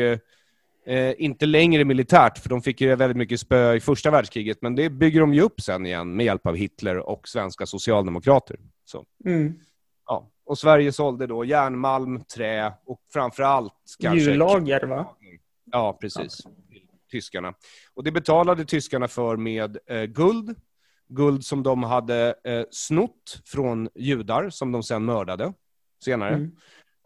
[0.87, 4.75] eh, inte längre militärt, för de fick ju väldigt mycket spö i första världskriget, men
[4.75, 8.59] det bygger de ju upp sen igen med hjälp av Hitler och svenska socialdemokrater.
[8.85, 9.05] Så.
[9.25, 9.59] Mm.
[10.05, 10.29] Ja.
[10.45, 14.29] Och Sverige sålde då järnmalm, trä och framför allt kanske...
[14.29, 15.15] Hjullager, va?
[15.71, 16.41] Ja, precis.
[16.43, 16.51] Ja.
[17.11, 17.53] Tyskarna.
[17.93, 20.55] Och det betalade tyskarna för med eh, guld,
[21.07, 25.53] guld som de hade eh, snott från judar, som de sen mördade
[26.03, 26.33] senare.
[26.33, 26.51] Mm.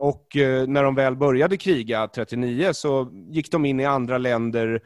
[0.01, 4.81] Och eh, när de väl började kriga 39 så gick de in i andra länder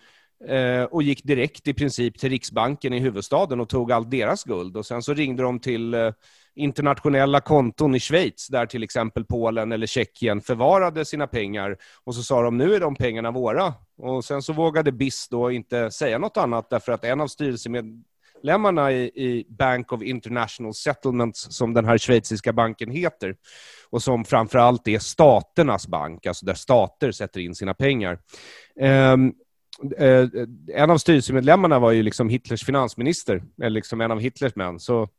[0.48, 4.78] eh, och gick direkt i princip till Riksbanken i huvudstaden och tog allt deras guld.
[4.78, 6.12] Och sen så ringde de till eh,
[6.56, 12.24] internationella konton i Schweiz där till exempel Polen eller Tjeckien förvarade sina pengar och så
[12.24, 13.74] sa de nu är de pengarna våra.
[13.98, 17.28] Och sen så vågade BIS då inte säga något annat därför att en av
[18.44, 23.36] medlemmarna i, i Bank of International Settlements, som den här schweiziska banken heter,
[23.90, 28.20] och som framför allt är staternas bank, alltså där stater sätter in sina pengar.
[28.80, 29.34] Um,
[30.74, 34.80] en av styrelsemedlemmarna var ju liksom Hitlers finansminister, eller liksom en av Hitlers män.
[34.80, 35.10] Så,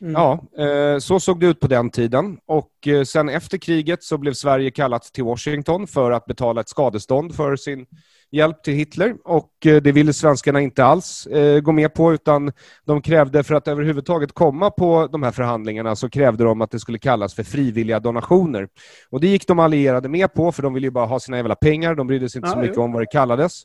[0.00, 0.12] mm.
[0.12, 2.38] ja, eh, så såg det ut på den tiden.
[2.46, 6.68] Och eh, sen efter kriget så blev Sverige kallat till Washington för att betala ett
[6.68, 7.86] skadestånd för sin
[8.30, 11.28] hjälp till Hitler och eh, det ville svenskarna inte alls
[11.62, 12.52] gå med på utan
[12.84, 16.80] de krävde för att överhuvudtaget komma på de här förhandlingarna så krävde de att det
[16.80, 18.68] skulle kallas för frivilliga donationer.
[19.10, 21.54] Och det gick de allierade med på för de ville ju bara ha sina jävla
[21.54, 23.62] pengar, de brydde sig inte så mycket om vad det kallades.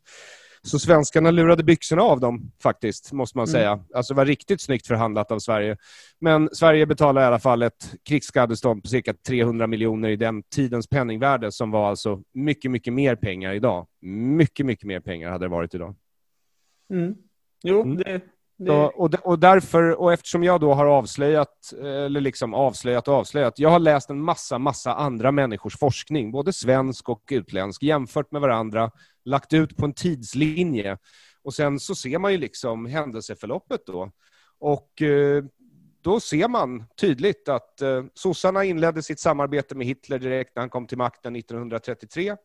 [0.61, 3.51] Så svenskarna lurade byxorna av dem, faktiskt, måste man mm.
[3.51, 3.79] säga.
[3.93, 5.77] Alltså det var riktigt snyggt förhandlat av Sverige.
[6.19, 10.87] Men Sverige betalade i alla fall ett krigsskadestånd på cirka 300 miljoner i den tidens
[10.87, 13.87] penningvärde, som var alltså mycket, mycket mer pengar idag.
[14.01, 15.95] Mycket, mycket mer pengar hade det varit idag.
[16.93, 17.15] Mm.
[17.63, 17.97] Jo, mm.
[17.97, 18.21] det,
[18.57, 18.71] det...
[18.71, 23.69] och, och därför, och eftersom jag då har avslöjat, eller liksom avslöjat och avslöjat, jag
[23.69, 28.91] har läst en massa, massa andra människors forskning, både svensk och utländsk, jämfört med varandra,
[29.27, 30.97] lagt ut på en tidslinje.
[31.43, 34.11] Och sen så ser man ju liksom händelseförloppet då.
[34.59, 35.43] Och eh,
[36.07, 40.69] då ser man tydligt att eh, sossarna inledde sitt samarbete med Hitler direkt när han
[40.69, 42.35] kom till makten 1933.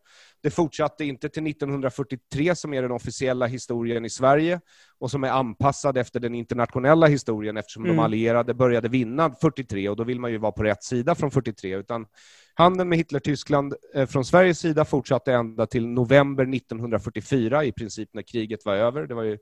[0.42, 4.60] Det fortsatte inte till 1943 som är den officiella historien i Sverige
[4.98, 7.96] och som är anpassad efter den internationella historien eftersom mm.
[7.96, 11.30] de allierade började vinna 43 och då vill man ju vara på rätt sida från
[11.30, 11.76] 43.
[11.76, 12.06] Utan
[12.54, 18.22] handeln med Hitler-Tyskland eh, från Sveriges sida fortsatte ända till november 1944 i princip när
[18.22, 19.06] kriget var över.
[19.06, 19.38] Det var ju,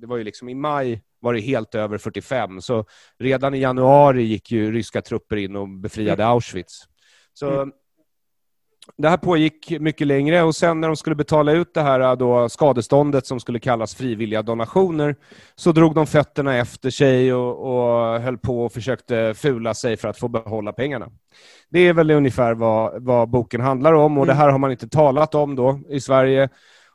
[0.00, 2.60] det var ju liksom i maj var det helt över 45.
[2.60, 2.84] Så
[3.18, 6.32] redan i januari gick ju ryska trupper in och befriade mm.
[6.32, 6.84] Auschwitz.
[7.32, 7.72] Så mm.
[8.96, 12.48] Det här pågick mycket längre och sen när de skulle betala ut det här då,
[12.48, 15.16] skadeståndet som skulle kallas frivilliga donationer
[15.54, 20.08] så drog de fötterna efter sig och, och höll på och försökte fula sig för
[20.08, 21.08] att få behålla pengarna.
[21.70, 24.26] Det är väl ungefär vad, vad boken handlar om och mm.
[24.26, 26.48] det här har man inte talat om då i Sverige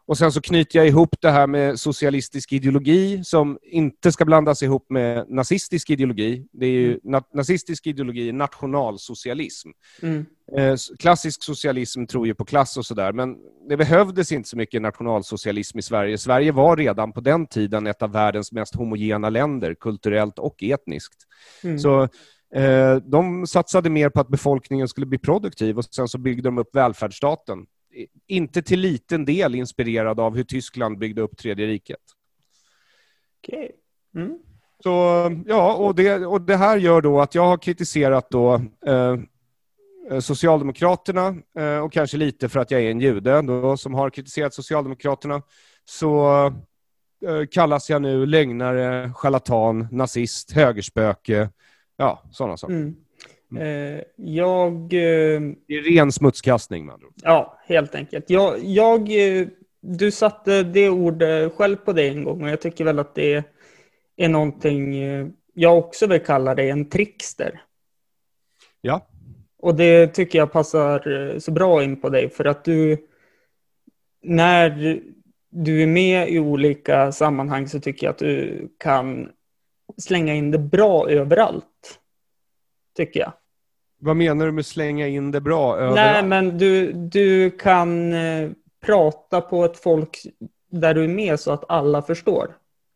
[0.08, 4.63] och sen så knyter jag ihop det här med socialistisk ideologi som inte ska blandas
[4.63, 6.48] ihop med nazistisk ideologi.
[6.52, 7.00] Det är ju, mm.
[7.04, 9.70] na nazistisk ideologi är nationalsocialism.
[10.02, 10.26] Mm.
[10.58, 13.36] Eh, klassisk socialism tror ju på klass och sådär, men
[13.70, 16.17] det behövdes inte så mycket nationalsocialism i Sverige.
[16.17, 21.17] Sverige var redan på den tiden ett av världens mest homogena länder, kulturellt och etniskt.
[21.63, 21.80] Mm.
[21.80, 22.04] Så
[22.56, 26.58] eh, de satsade mer på att befolkningen skulle bli produktiv och sen så byggde de
[26.58, 27.65] upp välfärdsstaten
[28.28, 32.00] inte till liten del inspirerad av hur Tyskland byggde upp Tredje riket.
[33.42, 33.72] Okej.
[34.14, 34.24] Okay.
[34.24, 34.40] Mm.
[34.84, 34.90] Så
[35.46, 39.18] ja, och det, och det här gör då att jag har kritiserat då eh,
[40.20, 44.54] Socialdemokraterna eh, och kanske lite för att jag är en jude då, som har kritiserat
[44.54, 45.42] Socialdemokraterna
[45.86, 46.46] så
[47.26, 51.50] eh, kallas jag nu lögnare, charlatan, nazist, högerspöke,
[51.98, 52.74] ja, sådana saker.
[52.74, 52.96] Mm.
[53.52, 54.04] Mm.
[54.16, 54.74] Jag...
[54.74, 57.14] Eh, det är ren smutskastning med andra ord.
[57.24, 58.30] Ja, helt enkelt.
[58.30, 59.48] Jag, jag, eh,
[59.82, 63.44] du satte det ordet själv på det en gång och jag tycker väl att det
[64.18, 64.96] är någonting
[65.60, 67.62] jag också vill kalla det en trickster.
[68.82, 69.08] Ja,
[69.58, 72.98] Och det tycker jag passar eh, så bra in på dig för att du,
[74.24, 75.00] när
[75.50, 79.30] du är med i olika sammanhang så tycker jag att du kan
[79.98, 81.66] slänga in det bra överallt.
[82.98, 83.34] Tycker jag.
[84.00, 85.96] Vad menar du med slänga in det bra överallt?
[85.96, 88.50] Nej, men du, du kan eh,
[88.86, 90.18] prata på ett folk
[90.72, 92.56] där du är med så att alla förstår.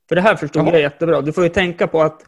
[0.10, 0.72] För det här förstod Jaha.
[0.72, 1.22] jag jättebra.
[1.22, 2.22] Du får ju tänka på att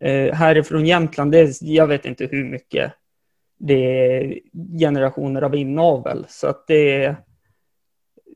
[0.00, 2.92] eh, härifrån Jämtland, det är, jag vet inte hur mycket
[3.58, 4.38] det är
[4.78, 6.26] generationer av inavel.
[6.28, 7.16] Så att det är,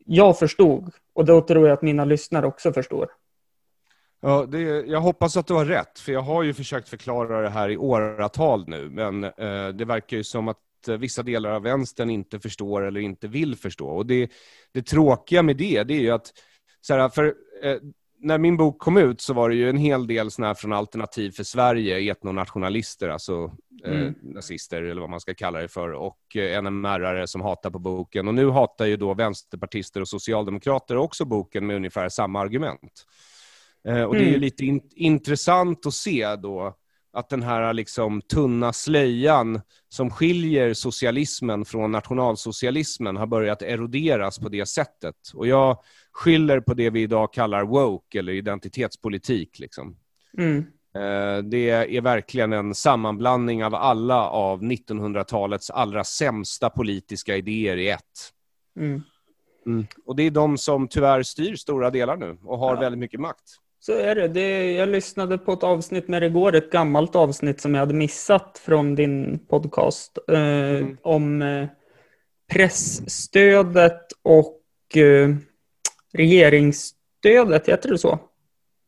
[0.07, 3.09] jag förstod och då tror jag att mina lyssnare också förstår.
[4.25, 7.49] Ja, det, jag hoppas att du har rätt, för jag har ju försökt förklara det
[7.51, 11.63] här i åratal nu, men eh, det verkar ju som att eh, vissa delar av
[11.63, 13.89] vänstern inte förstår eller inte vill förstå.
[13.89, 14.31] Och det,
[14.73, 16.33] det tråkiga med det, det är ju att,
[16.81, 17.77] så här, för eh,
[18.19, 20.73] när min bok kom ut så var det ju en hel del såna här från
[20.73, 23.53] Alternativ för Sverige, etnonationalister, alltså
[23.85, 24.15] eh, Mm.
[24.23, 28.29] nazister eller vad man ska kalla det för, och eh, NMR-are som hatar på boken.
[28.29, 33.07] Och nu hatar ju då vänsterpartister och socialdemokrater också boken med ungefär samma argument.
[33.89, 34.41] Eh, och det är ju Mm.
[34.41, 36.77] lite in, intressant att se då
[37.13, 44.49] att den här liksom tunna slöjan som skiljer socialismen från nationalsocialismen har börjat eroderas på
[44.49, 45.17] det sättet.
[45.35, 45.79] Och jag
[46.13, 49.59] skyller på det vi idag kallar woke eller identitetspolitik.
[49.59, 49.97] Liksom.
[50.39, 50.59] Mm.
[50.95, 57.89] Eh, Det är verkligen en sammanblandning av alla av 1900-talets allra sämsta politiska idéer i
[57.91, 58.33] ett.
[58.77, 59.03] Mm.
[60.07, 62.81] Och det är de som tyvärr styr stora delar nu och har Ja.
[62.81, 63.43] väldigt mycket makt.
[63.85, 64.29] Så är det.
[64.29, 64.73] det.
[64.73, 68.61] Jag lyssnade på ett avsnitt med dig igår, ett gammalt avsnitt som jag hade missat
[68.65, 70.19] från din podcast.
[70.29, 70.97] Eh, Mm.
[71.03, 71.69] Om eh,
[72.53, 75.31] pressstödet och eh,
[76.13, 78.19] regeringsstödet, heter det så?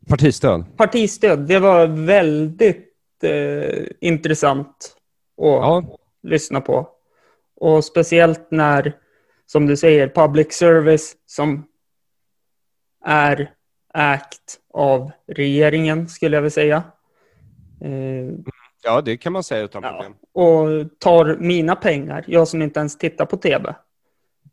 [0.09, 0.77] Partistöd.
[0.77, 1.39] Partistöd.
[1.49, 4.97] Det var väldigt eh, intressant att
[5.37, 6.89] Ja, lyssna på.
[7.57, 8.93] Och speciellt när,
[9.47, 11.67] som du säger, public service som
[13.05, 13.51] är
[13.95, 16.83] ägt av regeringen, skulle jag vilja säga.
[17.81, 18.35] Eh,
[18.85, 19.91] ja, det kan man säga utan Ja.
[19.91, 20.13] problem.
[20.33, 23.75] och tar mina pengar, jag som inte ens tittar på tv.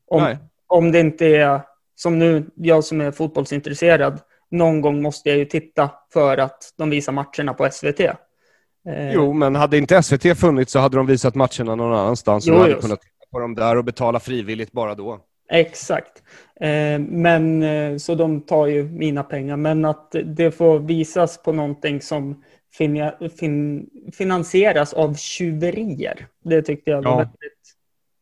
[0.08, 0.38] Om, Nej.
[0.68, 1.62] om det inte är,
[1.96, 4.20] som nu, jag som är fotbollsintresserad,
[4.52, 8.00] någon gång måste jag ju titta för att de visar matcherna på SVT.
[8.00, 12.46] Eh, Jo, men hade inte SVT funnits så hade de visat matcherna någon annanstans.
[12.48, 15.20] Jo, och hade kunnat titta på dem där och betala frivilligt bara då.
[15.50, 16.24] Exakt.
[16.62, 19.58] Eh, men eh, så de tar ju mina pengar.
[19.58, 22.44] Men att det får visas på någonting som
[22.74, 26.28] finia, fin, finansieras av tjuverier.
[26.44, 27.18] Det tyckte jag var Ja.
[27.18, 27.76] väldigt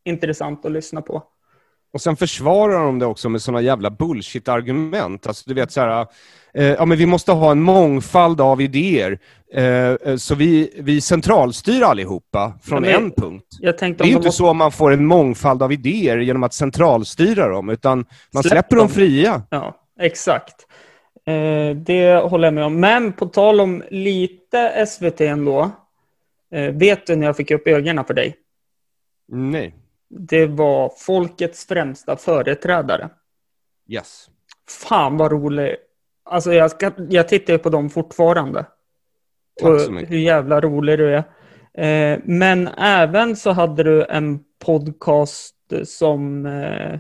[0.04, 1.24] intressant att lyssna på.
[1.94, 5.28] Och sen försvarar de det också med såna jävla bullshit-argument.
[5.28, 6.08] Alltså, du vet så här,
[6.54, 9.20] eh, ja men vi måste ha en mångfald av idéer.
[9.54, 13.46] Eh, eh, så vi, vi centralstyr allihopa från men- en punkt.
[13.62, 17.48] Det är de inte måste så man får en mångfald av idéer genom att centralstyra
[17.50, 18.94] dem, utan man Släpp släpper dem dem.
[18.94, 19.42] fria.
[19.50, 20.56] Ja, exakt.
[21.28, 22.80] Eh, det håller jag med om.
[22.80, 25.72] Men på tal om lite SVT ändå.
[26.54, 28.36] Eh, vet du när jag fick upp ögonen för dig?
[29.32, 29.74] Nej.
[30.10, 33.10] Det var folkets främsta företrädare.
[33.90, 34.30] Yes.
[34.88, 35.76] Fan vad rolig.
[36.26, 38.66] Alltså jag, ska, jag tittar på dem fortfarande.
[39.62, 40.12] Tack så mycket.
[40.12, 41.24] Hur jävla rolig du är.
[42.14, 47.00] Eh, men även så hade du en podcast som eh,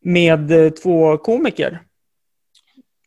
[0.00, 1.82] med eh, två komiker.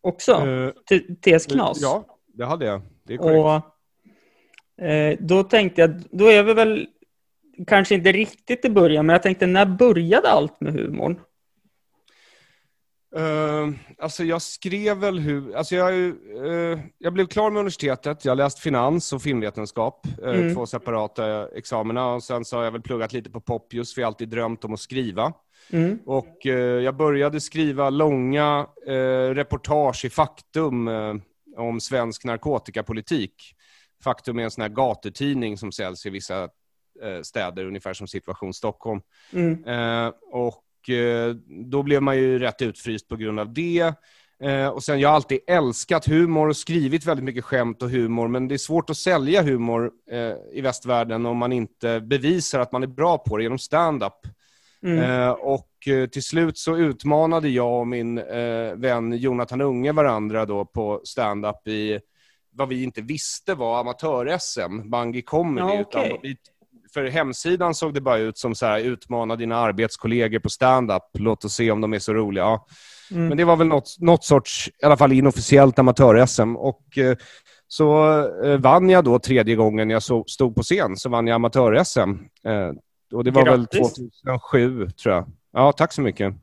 [0.01, 0.31] Också.
[0.31, 1.81] Eh, T- TS Knas.
[1.81, 2.81] Ja, det hade jag.
[3.03, 3.65] Det är korrekt.
[4.79, 6.87] Och eh, då tänkte jag, då är vi väl
[7.67, 11.19] kanske inte riktigt i början, men jag tänkte när började allt med humorn?
[13.17, 15.55] Uh, alltså jag skrev väl hur...
[15.55, 18.25] Alltså jag, eh, jag blev klar med universitetet.
[18.25, 20.07] Jag läst finans och filmvetenskap.
[20.23, 20.53] Mm.
[20.53, 22.13] Två separata examina.
[22.13, 24.65] Och sen så har jag väl pluggat lite på Poppius, för jag har alltid drömt
[24.65, 25.33] om att skriva.
[25.71, 25.99] Mm.
[26.05, 28.67] Och eh, jag började skriva långa
[29.33, 30.89] reportage i Faktum
[31.57, 33.33] om svensk narkotikapolitik.
[34.03, 36.49] Faktum är en sån här gatutidning som säljs i vissa
[37.23, 39.01] städer, ungefär som Situation Stockholm.
[39.33, 39.63] Mm.
[39.63, 43.93] Eh, och eh, då blev man ju rätt utfryst på grund av det.
[44.39, 48.27] Eh, och sen, jag har alltid älskat humor och skrivit väldigt mycket skämt och humor,
[48.27, 52.71] men det är svårt att sälja humor eh, i västvärlden om man inte bevisar att
[52.71, 54.13] man är bra på det genom stand-up.
[54.83, 55.03] Mm.
[55.03, 60.45] Eh, och eh, till slut så utmanade jag och min eh, vän Jonathan Unge varandra
[60.45, 61.99] då på stand-up i
[62.51, 65.67] vad vi inte visste var amatör-SM, Bungy Comedy.
[65.67, 66.05] Ja, okej.
[66.05, 66.37] utan vi,
[66.95, 71.45] för hemsidan såg det bara ut som så här, utmana dina arbetskollegor på stand-up, låt
[71.45, 72.43] oss se om de är så roliga.
[72.43, 72.67] Ja.
[73.11, 73.27] Mm.
[73.27, 76.55] Men det var väl något, något sorts, i alla fall inofficiellt amatör-SM.
[76.55, 77.17] Och eh,
[77.67, 81.35] så eh, vann jag då tredje gången jag så, stod på scen, så vann jag
[81.35, 82.11] amatör-SM.
[82.47, 82.71] Eh,
[83.13, 83.79] och det var Grattis.
[83.79, 85.27] väl 2007, tror jag.
[85.53, 86.33] Ja, tack så mycket.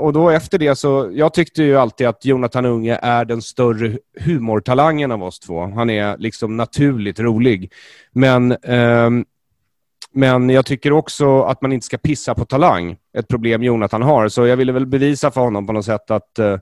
[0.00, 3.98] Och då efter det så, jag tyckte ju alltid att Jonathan Unge är den större
[4.20, 5.60] humortalangen av oss två.
[5.60, 7.72] Han är liksom naturligt rolig.
[8.12, 9.24] Men, ehm,
[10.16, 12.96] men jag tycker också att man inte ska pissa på talang.
[13.18, 14.28] Ett problem Jonathan har.
[14.28, 16.58] Så jag ville väl bevisa för honom på något sätt att eh,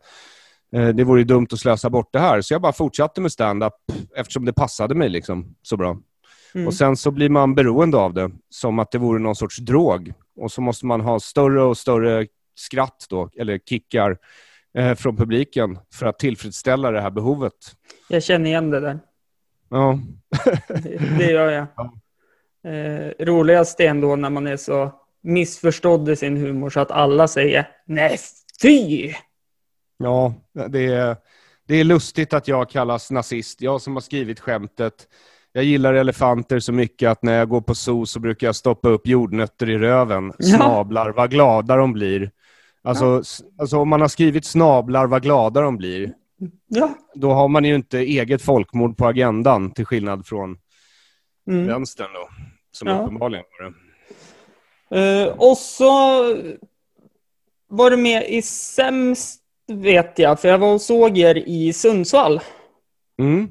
[0.72, 2.40] eh, det vore dumt att slösa bort det här.
[2.40, 3.72] Så jag bara fortsatte med stand-up
[4.16, 5.96] eftersom det passade mig liksom så bra.
[6.54, 6.66] Mm.
[6.66, 10.12] Och sen så blir man beroende av det, som att det vore någon sorts drog.
[10.36, 14.16] Och så måste man ha större och större skratt då, eller kickar
[14.78, 17.52] eh, från publiken för att tillfredsställa det här behovet.
[18.08, 19.00] Jag känner igen det där.
[19.68, 19.98] Ja,
[20.68, 21.66] Det, det gör jag.
[22.64, 27.29] Eh, roligast är ändå när man är så missförstådd i sin humor så att alla
[27.29, 28.18] säger nej
[28.62, 29.12] fy!
[29.98, 30.35] ja
[30.68, 31.16] det, är,
[31.68, 33.61] det är lustigt att jag kallas nazist.
[33.62, 35.09] Jag som har skrivit skämtet.
[35.53, 38.88] Jag gillar elefanter så mycket att när jag går på zoo så brukar jag stoppa
[38.88, 40.33] upp jordnötter i röven.
[40.38, 40.57] Ja.
[40.57, 42.31] Snablar, vad glada de blir.
[42.83, 46.12] Alltså, s- alltså om man har skrivit snablar, vad glada de blir.
[46.68, 46.90] Ja.
[47.14, 50.59] då har man ju inte eget folkmord på agendan, till skillnad från
[51.48, 51.66] Mm.
[51.66, 52.29] vänstern då,
[52.76, 53.02] som Ja.
[53.02, 53.74] uppenbarligen var
[54.90, 55.22] det.
[55.22, 55.92] Eh, och så
[57.68, 62.40] var du med i Sämst vet jag, för jag var och såg er i Sundsvall.
[63.18, 63.48] Mm.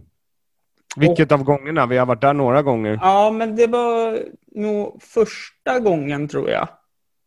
[0.95, 1.86] Vilket av gångerna?
[1.86, 2.99] Vi har varit där några gånger.
[3.01, 4.19] Ja, men det var
[4.51, 6.67] nog första gången tror jag.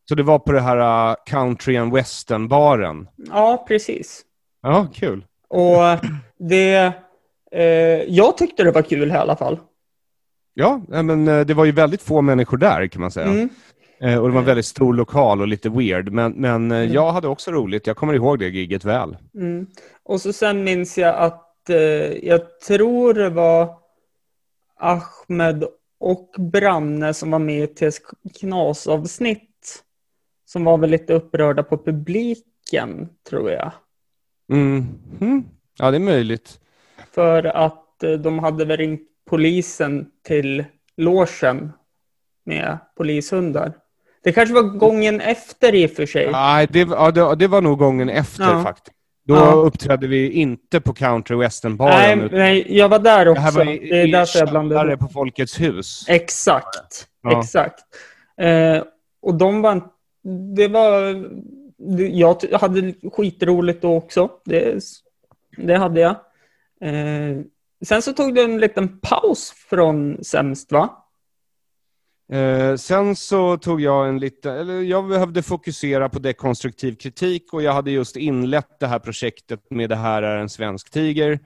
[0.08, 3.08] Så det var på det här uh, country and western-baren.
[3.16, 4.24] Ja, precis.
[4.62, 5.24] Ja, kul.
[5.48, 6.06] Och
[6.38, 6.92] det...
[7.52, 9.58] Eh, jag tyckte det var kul i alla fall.
[10.58, 13.26] Ja, men eh, det var ju väldigt få människor där kan man säga.
[13.26, 13.48] Mm.
[14.00, 16.12] Eh, Och det var en väldigt stor lokal och lite weird.
[16.12, 16.92] Men, men eh, Mm.
[16.92, 17.86] jag hade också roligt.
[17.86, 19.16] Jag kommer ihåg det giget väl.
[19.34, 19.66] Mm.
[20.02, 21.76] Och så sen minns jag att eh,
[22.26, 23.74] jag tror det var
[24.78, 25.64] Ahmed
[26.00, 28.00] och Branne som var med i ett
[28.40, 29.82] knasavsnitt.
[30.44, 33.72] Som var väl lite upprörda på publiken, tror jag.
[34.52, 35.44] Mm.
[35.78, 36.60] Ja, det är möjligt.
[37.14, 37.82] För att
[38.18, 40.64] de hade väl ringt polisen till
[40.96, 41.72] logen
[42.44, 43.72] med polishundar.
[44.24, 46.30] Det kanske var gången efter i och för sig.
[46.32, 48.62] Nej, det, ja, det, det var nog gången efter Ja.
[48.62, 48.96] faktiskt.
[49.24, 49.52] Då Ja.
[49.52, 52.18] uppträdde vi inte på country western-baren.
[52.18, 53.58] Nej, nej, jag var där det här också.
[53.58, 56.04] var Det är därför jag blandade på Folkets hus.
[56.08, 57.40] Exakt, Ja.
[57.40, 57.80] exakt.
[58.40, 58.82] Eh,
[59.22, 59.80] och de var...
[60.56, 61.24] Det var...
[62.10, 64.30] Jag hade skitroligt då också.
[64.44, 64.80] Det,
[65.56, 66.10] det hade jag.
[66.80, 67.36] Eh,
[67.84, 71.02] sen så tog du en liten paus från Sämst, va?
[72.32, 77.62] Eh, sen så tog jag en lite, eller jag behövde fokusera på dekonstruktiv kritik och
[77.62, 81.40] jag hade just inlett det här projektet med Det här är en svensk tiger.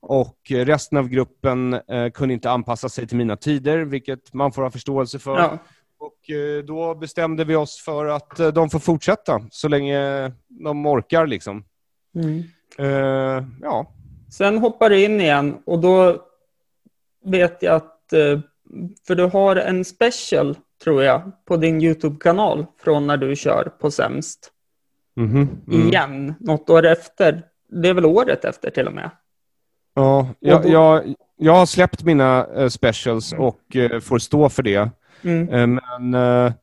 [0.00, 4.62] Och resten av gruppen eh, kunde inte anpassa sig till mina tider, vilket man får
[4.62, 5.38] ha förståelse för.
[5.38, 5.58] Ja.
[5.98, 10.86] Och eh, då bestämde vi oss för att eh, de får fortsätta så länge de
[10.86, 11.64] orkar liksom.
[12.14, 12.42] Mm.
[12.78, 13.92] Eh, ja,
[14.30, 16.22] Sen hoppar du in igen och då
[17.24, 18.12] vet jag att...
[18.12, 18.40] eh,
[19.06, 23.90] För du har en special, tror jag, på din YouTube-kanal från när du kör på
[23.90, 24.52] Sämst.
[25.16, 25.88] Mhm, mm.
[25.88, 27.42] igen, något år efter.
[27.68, 29.10] Det är väl året efter till och med.
[29.94, 34.62] Ja, jag, då- jag, jag har släppt mina eh, specials och eh, får stå för
[34.62, 34.90] det.
[35.22, 35.70] Mm.
[36.00, 36.54] Men,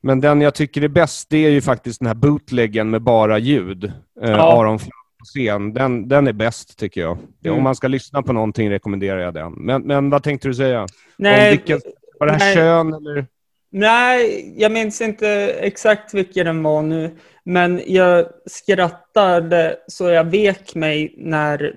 [0.00, 3.38] men den jag tycker är bäst, det är ju faktiskt den här bootleggen med bara
[3.38, 3.92] ljud.
[4.20, 4.60] Ja.
[4.60, 4.90] Aron Flam
[5.26, 5.74] scen.
[5.74, 7.18] Den, den är bäst, tycker jag.
[7.44, 7.56] Mm.
[7.56, 9.52] Om man ska lyssna på någonting rekommenderar jag den.
[9.52, 10.80] Men, men vad tänkte du säga?
[10.80, 10.86] Om
[11.16, 11.80] Nej, vilken,
[12.18, 12.54] var det här nej.
[12.54, 13.26] kön eller?
[13.70, 15.28] nej, jag minns inte
[15.60, 17.16] exakt vilken den var nu.
[17.44, 21.76] Men jag skrattade så jag vek mig när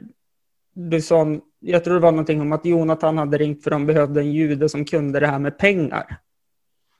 [0.74, 1.28] du sa,
[1.60, 4.70] jag tror det var någonting om att Jonathan hade ringt för de behövde en jude
[4.70, 6.18] som kunde det här med pengar.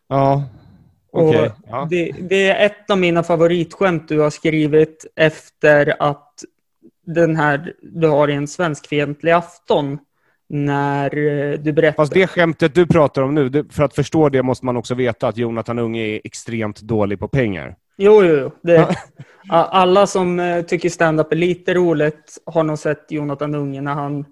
[0.08, 0.44] Ja,
[1.12, 1.52] okej.
[1.68, 1.88] Ja.
[1.90, 6.29] det, det är ett av mina favoritskämt du har skrivit efter att
[7.14, 10.00] den här du har i en svenskfientlig afton
[10.50, 12.04] när eh, du berättar...
[12.04, 15.28] Fast det skämtet du pratar om nu, för att förstå det måste man också veta
[15.28, 17.76] att Jonathan Unge är extremt dålig på pengar.
[17.98, 18.52] Jo, jo, jo.
[18.62, 18.96] Det,
[19.50, 24.26] alla som eh, tycker stand-up är lite roligt har nog sett Jonathan Unge när han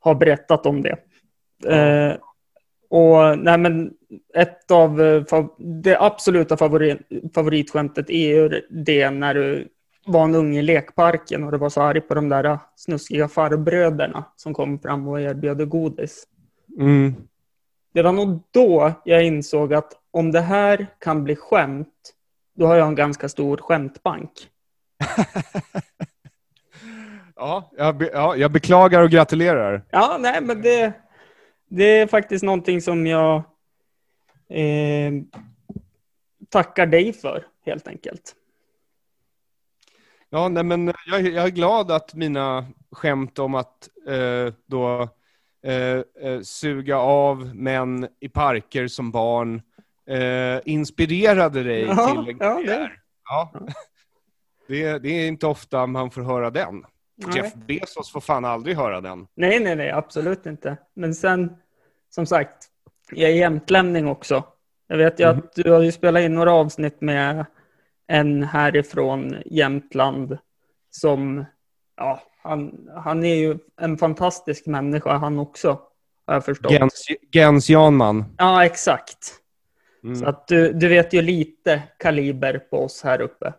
[0.00, 0.96] har berättat om det.
[1.74, 2.16] Eh,
[2.90, 3.90] och nej, men
[4.34, 5.22] ett av eh,
[5.58, 6.98] det absoluta favori,
[7.34, 9.68] favoritskämtet är ju det när du
[10.10, 14.24] var en unge i lekparken och du var så arg på de där snuskiga farbröderna
[14.36, 16.24] som kom fram och erbjöd godis.
[16.78, 17.14] Mm.
[17.92, 22.14] Det var nog då jag insåg att om det här kan bli skämt,
[22.54, 24.30] då har jag en ganska stor skämtbank.
[27.40, 29.82] Ja, jag, be, ja, jag beklagar och gratulerar.
[29.90, 30.92] Ja, nej, men det,
[31.68, 33.36] det är faktiskt någonting som jag
[34.48, 35.12] eh,
[36.48, 38.34] tackar dig för, helt enkelt.
[40.30, 45.08] Ja, nej, men jag, jag är glad att mina skämt om att eh, då
[45.66, 49.62] eh, eh, suga av män i parker som barn
[50.06, 52.90] eh, inspirerade dig Ja, till en ja, det-.
[53.24, 53.52] Ja.
[54.68, 56.84] Det, det är inte ofta man får höra den.
[57.16, 57.36] Nej.
[57.36, 59.26] Jeff Bezos får fan aldrig höra den.
[59.34, 60.76] Nej, nej, nej, absolut inte.
[60.94, 61.56] Men sen,
[62.10, 62.66] som sagt,
[63.12, 64.44] jag är jämtlänning också.
[64.86, 65.38] Jag vet ju Mhm.
[65.38, 67.46] att du har ju spelat in några avsnitt med
[68.10, 70.38] en härifrån Jämtland
[70.90, 71.44] som,
[71.96, 75.78] ja, han, han är ju en fantastisk människa han också,
[76.26, 76.72] har jag förstått.
[76.72, 78.24] Gens, Gens Janman.
[78.38, 79.18] Ja, exakt.
[80.04, 80.16] Mm.
[80.16, 83.52] Så att du, du vet ju lite kaliber på oss här uppe.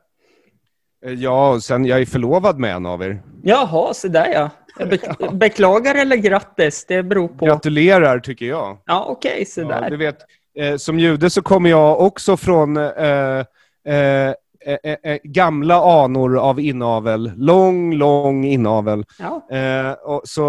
[1.06, 3.22] Eh, Ja, och sen jag är förlovad med en av er.
[3.44, 4.50] Jaha, så där ja.
[4.80, 7.46] Jag be- beklagar eller grattis, det beror på.
[7.46, 8.78] Gratulerar tycker jag.
[8.86, 9.90] Ja, okej, så Ja, där.
[9.90, 10.18] du vet,
[10.60, 13.46] eh, som jude så kommer jag också från eh,
[13.86, 14.34] eh,
[14.66, 17.32] eh, eh, gamla anor av inavel.
[17.36, 19.06] Lång, lång inavel.
[19.20, 20.42] Ja, Eh, och, så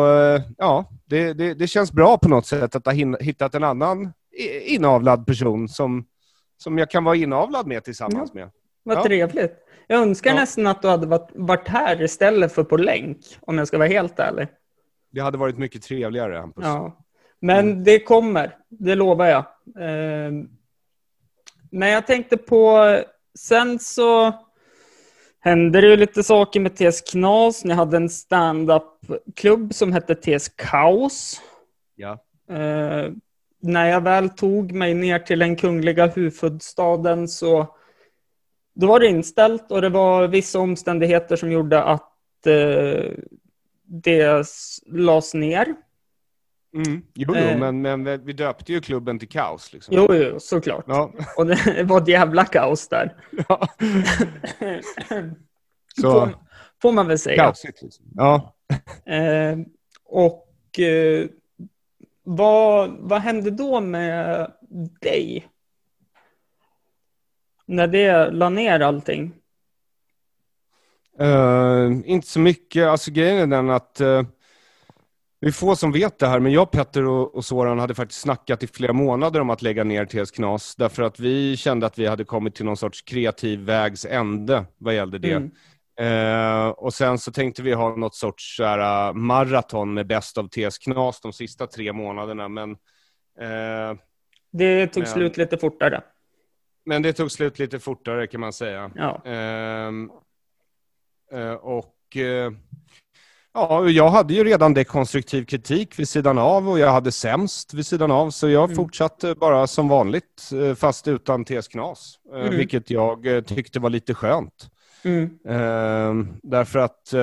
[0.59, 4.13] ja, det, det, det känns bra på något sätt att ha hittat en annan
[4.67, 6.05] inavlad person som,
[6.57, 8.51] som jag kan vara inavlad med tillsammans med.
[8.83, 9.03] vad Ja.
[9.05, 9.53] trevligt.
[9.87, 10.37] Jag önskar Ja.
[10.37, 14.19] nästan att du hade varit, här istället för på länk, om jag ska vara helt
[14.19, 14.49] ärlig.
[15.13, 16.65] Det hade varit mycket trevligare, Hampus.
[16.65, 16.99] Ja.
[17.41, 19.45] Men det kommer, det lovar jag.
[19.79, 20.33] Eh,
[21.71, 22.97] men jag tänkte på,
[23.35, 24.33] sen så
[25.41, 27.65] hände det ju lite saker med TS Knas.
[27.65, 31.41] Ni hade en stand-up-klubb som hette TS Kaos.
[31.95, 32.13] Ja.
[32.49, 33.11] Eh,
[33.61, 37.77] när jag väl tog mig ner till den kungliga huvudstaden så
[38.75, 43.11] då var det inställt och det var vissa omständigheter som gjorde att eh,
[43.85, 44.47] det
[44.87, 45.75] lades ner.
[46.75, 47.03] Mm.
[47.15, 47.59] Jo, jo Eh.
[47.59, 49.73] men, men vi döpte ju klubben till Kaos.
[49.73, 49.95] Liksom.
[49.97, 50.85] Jo, jo, såklart.
[50.89, 51.13] Ja.
[51.37, 53.17] Och det var ett jävla kaos där.
[53.49, 53.69] Ja.
[56.01, 56.39] Så, Får,
[56.83, 57.43] får man väl säga.
[57.45, 57.83] kaosigt.
[57.83, 58.05] Liksom.
[58.15, 58.55] Ja.
[59.07, 59.59] Eh,
[60.05, 61.27] och eh,
[62.23, 64.53] vad, vad hände då med
[65.01, 65.49] dig?
[67.67, 69.33] När det la ner allting?
[71.19, 72.87] Eh, inte så mycket.
[72.87, 74.23] Alltså grejen är den att uh,
[75.43, 78.21] det är få som vet det här, men jag, Petter och, och Soran hade faktiskt
[78.21, 81.99] snackat i flera månader om att lägga ner TS Knas, därför att vi kände att
[81.99, 85.33] vi hade kommit till någon sorts kreativ vägs ände vad gällde det.
[85.33, 85.51] Mm.
[86.01, 90.79] Eh, och sen så tänkte vi ha något sorts uh, maraton med bäst av TS
[90.79, 92.71] Knas de sista tre månaderna, men
[93.41, 93.97] eh,
[94.53, 96.03] Det tog Men- slut lite fortare.
[96.85, 98.91] men det tog slut lite fortare kan man säga.
[98.95, 99.23] Ja.
[99.25, 100.11] Ehm,
[101.33, 101.95] eh, och
[103.55, 107.87] ja, jag hade ju redan dekonstruktiv kritik vid sidan av och jag hade sämst vid
[107.87, 108.77] sidan av, så jag Mm.
[108.77, 112.57] fortsatte bara som vanligt, eh, fast utan TS Knas, eh, Mm.
[112.57, 114.69] vilket jag eh, tyckte var lite skönt.
[115.05, 115.31] Mm.
[115.49, 117.15] Ehm, därför att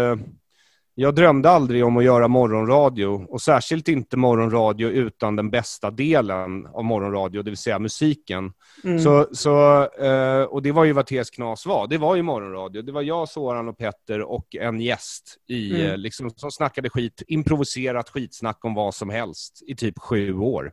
[0.99, 6.65] jag drömde aldrig om att göra morgonradio och särskilt inte morgonradio utan den bästa delen
[6.65, 8.53] av morgonradio, det vill säga musiken.
[8.83, 8.99] Mm.
[8.99, 11.87] Så, så, eh, och det var ju vad TS Knas var.
[11.87, 12.81] Det var ju morgonradio.
[12.81, 15.91] Det var jag, Soran och Petter och en gäst i, Mm.
[15.91, 20.71] eh, liksom, som snackade skit, improviserat skitsnack om vad som helst i typ sju år.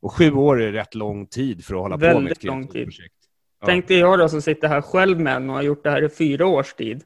[0.00, 2.68] Och sju år är rätt lång tid för att hålla på med Väldigt ett lång
[2.68, 2.84] tid.
[2.84, 3.14] projekt.
[3.60, 3.66] Ja.
[3.66, 6.08] Tänkte jag då som sitter här själv med en och har gjort det här i
[6.08, 7.02] fyra års tid.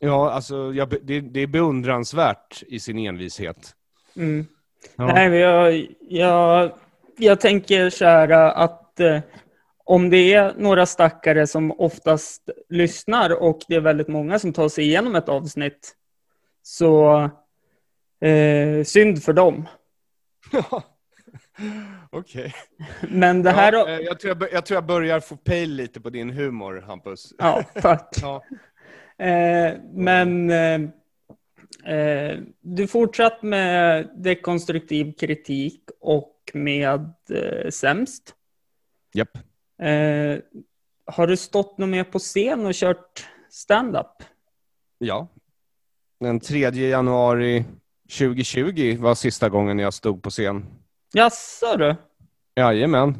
[0.00, 3.74] Ja, alltså, jag, det, det är beundransvärt i sin envishet.
[4.16, 4.46] Mm.
[4.96, 5.06] Ja.
[5.06, 6.72] Nej, men jag, jag,
[7.16, 9.20] jag tänker så här att eh,
[9.84, 14.68] om det är några stackare som oftast lyssnar och det är väldigt många som tar
[14.68, 15.94] sig igenom ett avsnitt
[16.62, 17.20] så
[18.20, 19.68] eh, synd för dem.
[22.10, 22.54] Okej.
[23.08, 23.72] Men det här...
[23.72, 26.84] Ja, eh, jag, tror jag, jag tror jag börjar få pejl lite på din humor,
[26.86, 27.32] Hampus.
[27.38, 28.16] Ja, tack.
[28.22, 28.44] Ja.
[29.18, 30.80] Eh, men eh,
[31.94, 38.34] eh, du fortsatt med dekonstruktiv kritik och med eh, sämst.
[39.14, 39.38] Japp.
[39.82, 40.38] Eh,
[41.06, 44.22] har du stått något mer på scen och kört stand-up?
[44.98, 45.28] Ja.
[46.20, 47.64] Den 3 januari
[48.18, 50.66] 2020 var sista gången jag stod på scen.
[51.12, 51.96] Jaså du?
[52.56, 53.14] Jajamän.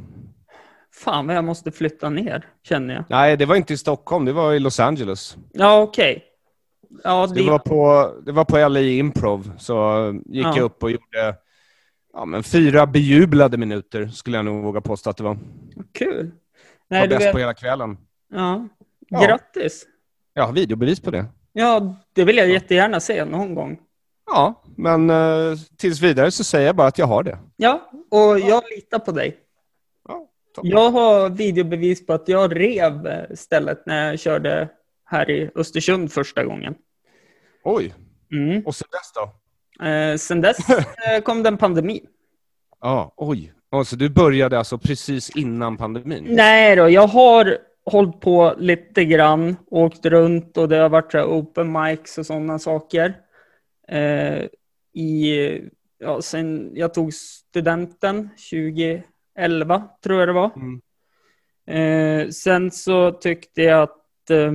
[0.99, 3.05] Fan vad jag måste flytta ner, känner jag.
[3.09, 5.37] Nej, det var inte i Stockholm, det var i Los Angeles.
[5.53, 6.25] Ja, okej.
[7.05, 10.57] Ja, Det var på, det var på LA Improv, så gick Ja.
[10.57, 11.35] jag upp och gjorde
[12.13, 15.39] ja, men fyra bejublade minuter, skulle jag nog våga påstå att det var.
[15.93, 16.17] kul.
[16.89, 17.33] var Nej, du bäst vet...
[17.33, 17.97] på hela kvällen.
[18.35, 18.69] Ja.
[19.09, 19.21] Ja.
[19.27, 19.87] Grattis.
[20.35, 21.25] Jag har videobevis på det.
[21.53, 23.79] Ja, det vill jag jättegärna se någon gång.
[24.31, 27.39] Ja, men eh, tills vidare så säger jag bara att jag har det.
[27.57, 29.37] Ja, och jag litar på dig.
[30.63, 34.69] Jag har videobevis på att jag rev stället när jag körde
[35.05, 36.75] här i Östersund första gången.
[37.65, 37.95] Oj,
[38.33, 38.63] Mm.
[38.67, 39.85] och sen dess då?
[39.87, 42.01] Eh, sen dess eh, kom det en pandemi.
[42.81, 43.53] Ja, oj.
[43.71, 46.27] Ja, så du började alltså precis innan pandemin?
[46.29, 51.23] Nej då, jag har hållit på lite grann, åkt runt och det har varit så
[51.25, 53.15] open mics och sådana saker.
[53.89, 54.45] Eh,
[54.95, 55.61] I,
[55.99, 58.29] ja, sen jag tog studenten
[59.39, 60.51] 2011, tror jag det var.
[60.57, 60.81] Mm.
[61.67, 64.53] Eh, sen så tyckte jag att eh,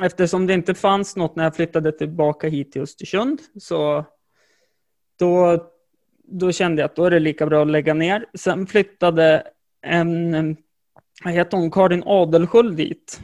[0.00, 4.04] eftersom det inte fanns något när jag flyttade tillbaka hit till Östersund så
[5.18, 5.64] då,
[6.24, 8.26] då kände jag att då är det lika bra att lägga ner.
[8.34, 9.46] Sen flyttade
[9.80, 10.56] en,
[11.24, 13.20] vad heter hon, Karin Adelsköld dit.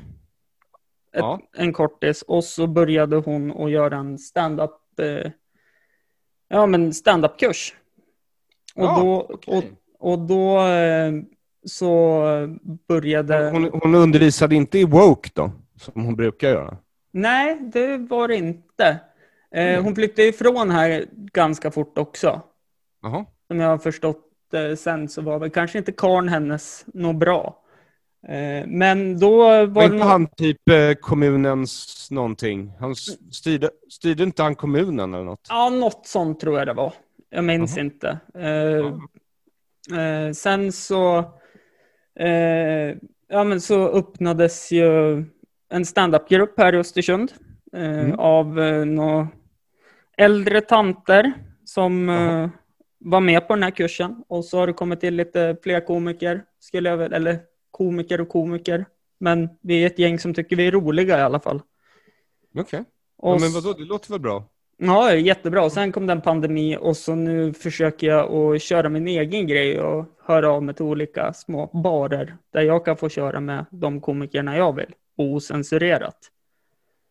[1.12, 1.40] Ett, Ja.
[1.56, 5.32] En kortis och så började hon att göra en stand-up eh,
[6.48, 7.74] ja, men stand-up-kurs.
[8.74, 9.56] Och Ja, då, okej.
[9.58, 9.64] och,
[10.00, 11.12] och då eh,
[11.66, 12.22] så
[12.88, 13.50] började...
[13.50, 16.76] Hon, hon undervisade inte i woke då, som hon brukar göra?
[17.12, 19.00] Nej, det var det inte.
[19.54, 22.40] Eh, hon flyttade ifrån här ganska fort också.
[23.02, 23.24] Jaha.
[23.48, 27.56] Som jag har förstått eh, sen så var väl kanske inte karn hennes något bra.
[28.66, 30.60] Men då var Var det inte nog- han typ
[31.00, 32.72] kommunens någonting?
[32.80, 32.94] Han
[33.32, 35.46] styrde, styrde inte han kommunen eller något?
[35.48, 36.92] Ja, något sånt tror jag det var.
[37.30, 37.84] Jag minns Jaha.
[37.84, 38.18] inte.
[39.92, 41.18] Eh, sen så,
[42.20, 42.96] eh,
[43.28, 45.24] ja, men så öppnades ju
[45.68, 47.32] en standupgrupp här i Östersund
[47.72, 48.18] eh, Mm.
[48.18, 49.28] av eh, några
[50.16, 51.32] äldre tanter
[51.64, 52.48] som eh,
[52.98, 54.24] var med på den här kursen.
[54.28, 57.38] Och så har det kommit till lite fler komiker, skulle jag väl, eller
[57.70, 58.86] komiker och komiker.
[59.20, 61.62] Men vi är ett gäng som tycker vi är roliga i alla fall.
[62.58, 62.84] Okej.
[63.16, 64.44] Och Ja, men vadå, det låter väl bra?
[64.82, 65.64] Ja, jättebra.
[65.64, 69.80] Och Sen kom den pandemi och så nu försöker jag att köra min egen grej
[69.80, 74.00] och höra av mig till olika små barer där jag kan få köra med de
[74.00, 76.16] komikerna jag vill, ocensurerat.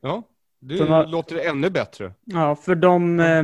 [0.01, 0.24] Ja,
[0.61, 2.11] det vad- låter ännu bättre.
[2.26, 3.43] Ja, för de, eh,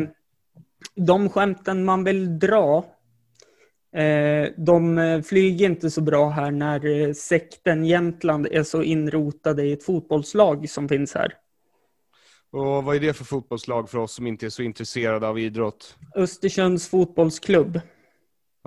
[0.95, 2.85] de skämten man vill dra,
[3.95, 9.71] eh, de eh, flyger inte så bra här när sekten Jämtland är så inrotade i
[9.71, 11.33] ett fotbollslag som finns här.
[12.55, 15.95] Och vad är det för fotbollslag för oss som inte är så intresserade av idrott?
[16.15, 17.79] Östersunds fotbollsklubb.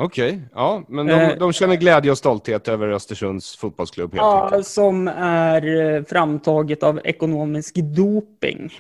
[0.01, 1.39] Okej, ja, men de, Eh.
[1.39, 4.67] de känner glädje och stolthet över Östersunds fotbollsklubb helt Ja, enkelt.
[4.67, 8.73] som är eh, framtaget av ekonomisk doping.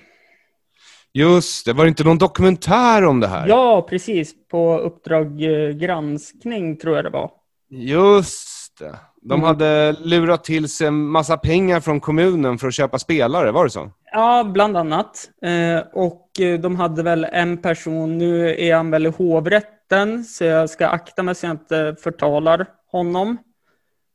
[1.13, 3.49] Just det, var det inte någon dokumentär om det här?
[3.49, 4.35] Ja, precis.
[4.51, 7.31] På Uppdrag eh, granskning tror jag det var.
[7.71, 8.97] Just det.
[9.23, 9.45] De Mm.
[9.47, 13.71] hade lurat till sig en massa pengar från kommunen för att köpa spelare, var det
[13.71, 13.91] så?
[14.13, 15.31] Ja, bland annat.
[15.43, 20.45] Eh, och eh, de hade väl en person, nu är han väl i hovrätten, så
[20.45, 23.39] jag ska akta mig så jag inte förtalar honom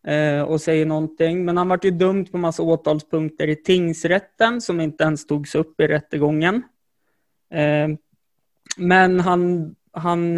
[0.08, 1.46] eh, och säger någonting.
[1.46, 5.82] Men han vart ju dömd på massa åtalspunkter i tingsrätten som inte ens togs upp
[5.82, 6.64] i rättegången.
[8.78, 10.38] Men han, han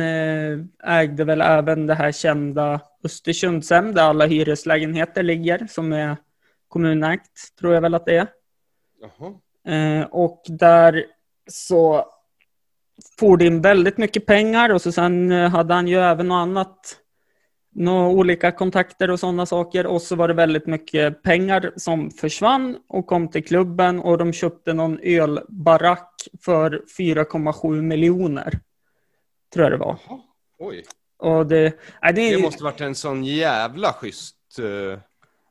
[0.84, 6.18] ägde väl även det här kända Östersundshem där alla hyreslägenheter ligger, som är
[6.68, 8.28] kommunägt, tror jag väl att det är.
[9.02, 9.34] Jaha.
[9.68, 11.06] Eh, och där
[11.50, 12.06] så
[13.20, 16.36] får det in väldigt mycket pengar och så sen eh, hade han ju även något
[16.36, 16.98] annat,
[17.76, 22.78] några olika kontakter och sådana saker och så var det väldigt mycket pengar som försvann
[22.88, 26.12] och kom till klubben och de köpte någon ölbarack
[26.46, 28.60] för 4,7 miljoner.
[29.54, 29.98] Tror jag det var.
[30.60, 30.84] Oj.
[31.18, 35.00] Och det, nej, det, Det måste varit en sån jävla schysst, eh,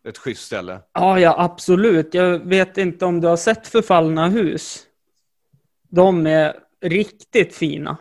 [0.08, 0.80] ett schysst ställe.
[0.92, 2.14] Ja, ja, absolut.
[2.14, 4.86] Jag vet inte om du har sett Förfallna hus.
[5.88, 7.96] De är riktigt fina.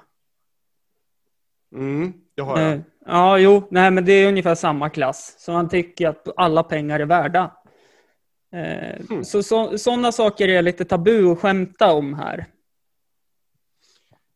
[1.76, 2.74] Mm, det har jag.
[2.74, 5.36] Eh, Ja, jo, nej, men det är ungefär samma klass.
[5.39, 7.51] Så man tycker att alla pengar är värda.
[9.24, 12.45] Så, så sådana saker är lite tabu att skämta om här.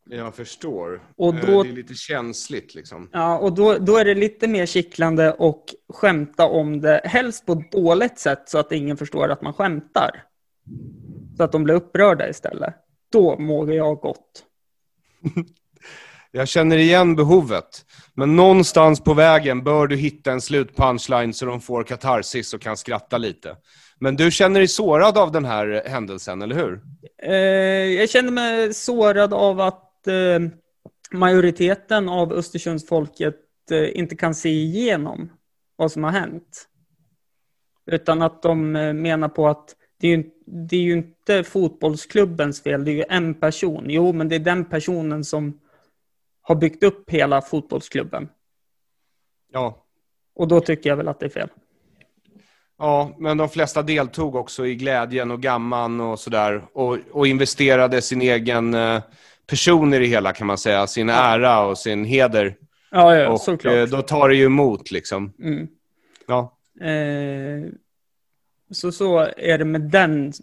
[0.10, 1.02] Jag förstår.
[1.18, 3.10] Och Eh, då- Det är lite känsligt liksom.
[3.14, 7.54] Ja, och då, då är det lite mer kittlande och skämta om det, helst på
[7.54, 10.24] ett dåligt sätt så att ingen förstår att man skämtar.
[11.38, 12.74] Så att de blir upprörda istället.
[13.12, 14.44] Då mår jag gott.
[16.32, 17.86] Jag känner igen behovet.
[18.14, 22.78] Men någonstans på vägen bör du hitta en slutpunchline så de får katarsis och kan
[22.78, 23.56] skratta lite.
[24.00, 26.82] Men du känner dig sårad av den här händelsen, eller hur?
[27.24, 27.36] Eh,
[28.00, 29.87] jag känner mig sårad av att
[31.12, 33.36] majoriteten av Östersundsfolket
[33.72, 35.32] eh, inte kan se igenom
[35.76, 36.68] vad som har hänt.
[37.86, 42.64] Utan att de eh, menar på att det är ju, det är ju inte fotbollsklubbens
[42.64, 43.86] fel, det är ju en person.
[43.88, 45.60] Jo, men det är den personen som
[46.42, 48.30] har byggt upp hela fotbollsklubben.
[49.52, 49.86] Ja.
[50.36, 51.50] Och då tycker jag väl att det är fel.
[52.78, 56.68] Ja, men de flesta deltog också i glädjen och gamman och sådär.
[56.74, 59.02] Och, och investerade sin egen eh,
[59.48, 60.88] person i det hela kan man säga.
[60.88, 62.56] Sin ära och sin heder.
[62.92, 63.74] Ja, ja och såklart.
[63.74, 65.34] eh, då tar det ju emot liksom.
[65.40, 65.68] Mm.
[66.28, 66.58] Ja.
[66.82, 67.72] Eh,
[68.72, 70.34] så så är det med den.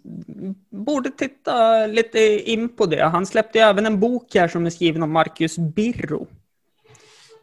[0.69, 2.19] Borde titta lite
[2.51, 3.03] in på det.
[3.03, 6.27] Han släppte även en bok här som är skriven av Marcus Birro.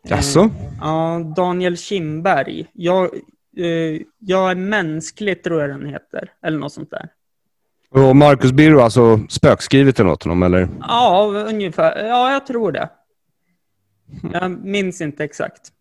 [0.05, 0.51] Jaså?
[0.81, 2.67] Ja, Daniel Kindberg.
[2.73, 3.15] Jag,
[3.57, 6.33] eh, jag är mänsklig, tror jag den heter.
[6.43, 7.09] Eller något sånt där.
[7.95, 10.68] Och Marcus Birro alltså spökskrivit den åt honom, eller?
[10.80, 12.05] Ja, ungefär.
[12.05, 12.88] Ja, jag tror det.
[14.32, 15.72] Jag minns inte exakt.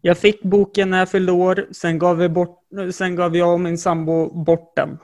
[0.00, 2.58] Jag fick boken när jag fyllde år, sen gav, vi bort,
[2.92, 4.98] sen gav jag och min sambo bort den.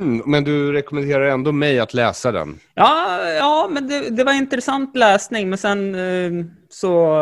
[0.00, 2.58] Mm, men du rekommenderar ändå mig att läsa den?
[2.74, 7.16] Ja, ja men det, det var intressant läsning, men sen eh, så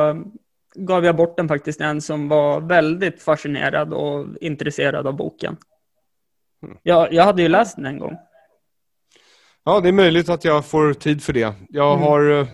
[0.74, 5.56] gav jag bort den faktiskt till en som var väldigt fascinerad och intresserad av boken.
[6.82, 8.16] Jag, jag hade ju läst den en gång.
[9.64, 11.54] Ja, det är möjligt att jag får tid för det.
[11.68, 12.02] Jag Mm.
[12.02, 12.46] har eh,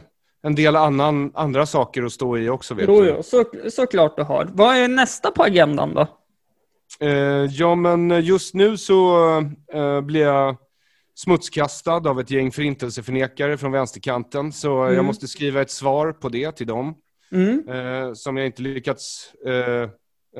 [0.43, 4.23] en del annan, andra saker att stå i också, vet Jo, jo, så, såklart du
[4.23, 4.49] har.
[4.53, 6.07] Vad är nästa på agendan då?
[7.01, 9.19] Eh, ja, men just nu så
[9.73, 10.57] eh, blir jag
[11.15, 14.53] smutskastad av ett gäng förintelseförnekare från vänsterkanten.
[14.53, 14.95] Så Mm.
[14.95, 16.95] jag måste skriva ett svar på det till dem.
[17.33, 17.69] Mm.
[17.69, 19.83] Eh, som jag inte lyckats eh,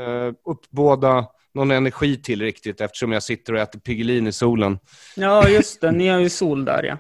[0.03, 4.79] eh, uppbåda någon energi till riktigt eftersom jag sitter och äter Piggelin i solen.
[5.17, 5.93] Ja, just det.
[5.93, 6.97] Ni har ju sol där, ja.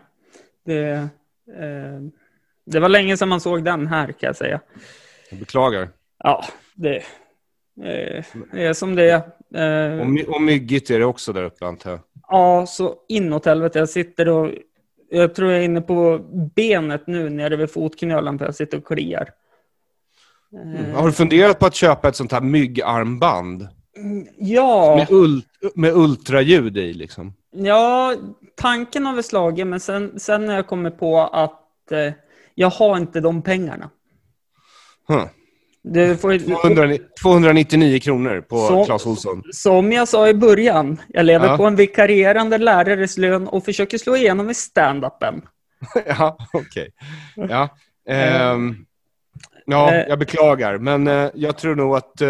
[0.64, 2.00] Det, eh,
[2.66, 4.60] det var länge sedan man såg den här, kan jag säga.
[5.30, 5.88] Jag beklagar.
[6.18, 6.44] Ja,
[6.74, 6.96] det,
[7.82, 9.16] eh, är som det är.
[9.18, 12.00] Och, Eh, my- och myggigt är det också där uppe, antar jag.
[12.28, 13.78] ja, så inåt helvete.
[13.78, 14.50] Jag sitter och...
[15.10, 16.18] Jag tror jag är inne på
[16.56, 19.28] benet nu nere vid fotknölen för jag sitter och kliar.
[20.76, 23.68] Eh, Har du funderat på att köpa ett sånt här myggarmband?
[24.38, 27.34] Ja, Med, ult med ultraljud i liksom.
[27.54, 28.14] ja,
[28.56, 32.12] tanken har väl slagit, men sen, sen när jag kommer på att eh,
[32.54, 33.90] jag har inte de pengarna.
[35.08, 35.24] Huh.
[35.84, 39.42] Du får, 200, 299 kronor på Så- Clas Ohlson.
[39.52, 41.56] Som jag sa i början, jag lever Ja.
[41.56, 45.42] på en vikarierande lärares lön och försöker slå igenom i stand-upen.
[46.06, 46.90] ja, okej.
[47.36, 47.68] Ja.
[48.08, 48.76] Ehm,
[49.66, 50.04] ja, Eh.
[50.08, 52.20] jag beklagar, men eh, jag tror nog att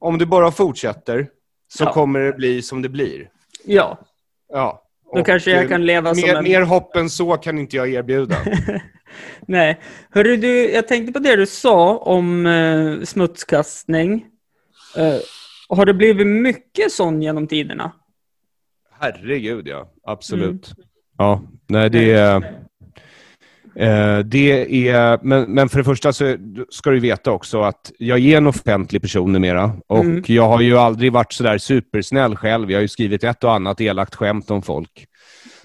[0.00, 1.28] om du bara fortsätter
[1.68, 1.92] så Ja.
[1.92, 3.28] kommer det bli som det blir.
[3.64, 3.98] Ja,
[4.52, 4.82] Ja.
[5.14, 6.44] då kanske jag kan leva som mer, en...
[6.44, 8.36] mer hopp än så kan inte jag erbjuda.
[9.46, 9.80] Nej.
[10.10, 14.26] Hörru du, jag tänkte på det du sa om eh, smutskastning.
[14.96, 15.16] Eh,
[15.68, 17.92] har det blivit mycket sån genom tiderna?
[19.00, 19.92] Herregud, ja.
[20.04, 20.72] Absolut.
[21.18, 22.60] Ja, nej det är...
[23.76, 26.36] Eh, det är men, men för det första så
[26.70, 29.72] ska du veta också att jag är en offentlig person numera.
[29.86, 30.22] Och Mm.
[30.26, 32.70] jag har ju aldrig varit sådär supersnäll själv.
[32.70, 35.06] Jag har ju skrivit ett och annat elakt skämt om folk.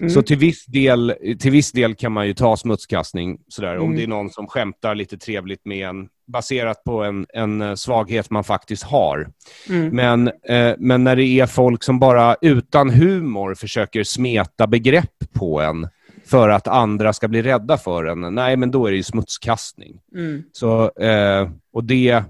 [0.00, 0.10] Mm.
[0.10, 3.96] Så till viss, del, till viss del kan man ju ta smutskastning sådär, om Mm.
[3.96, 8.30] det är någon som skämtar lite trevligt med en baserat på en, en eh, svaghet
[8.30, 9.28] man faktiskt har.
[9.68, 9.88] Mm.
[9.96, 15.60] Men, eh, men när det är folk som bara utan humor försöker smeta begrepp på
[15.60, 15.88] en
[16.26, 20.00] för att andra ska bli rädda för en, nej men då är det ju smutskastning.
[20.14, 20.42] Mm.
[20.52, 22.22] Så, eh, och det,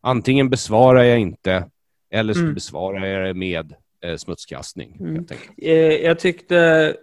[0.00, 1.68] antingen besvarar jag inte
[2.10, 2.54] eller så Mm.
[2.54, 3.74] besvarar jag det med
[4.04, 4.96] eh, smutskastning.
[5.00, 5.16] Mm.
[5.16, 5.40] Enkelt.
[5.56, 6.96] Eh, jag tyckte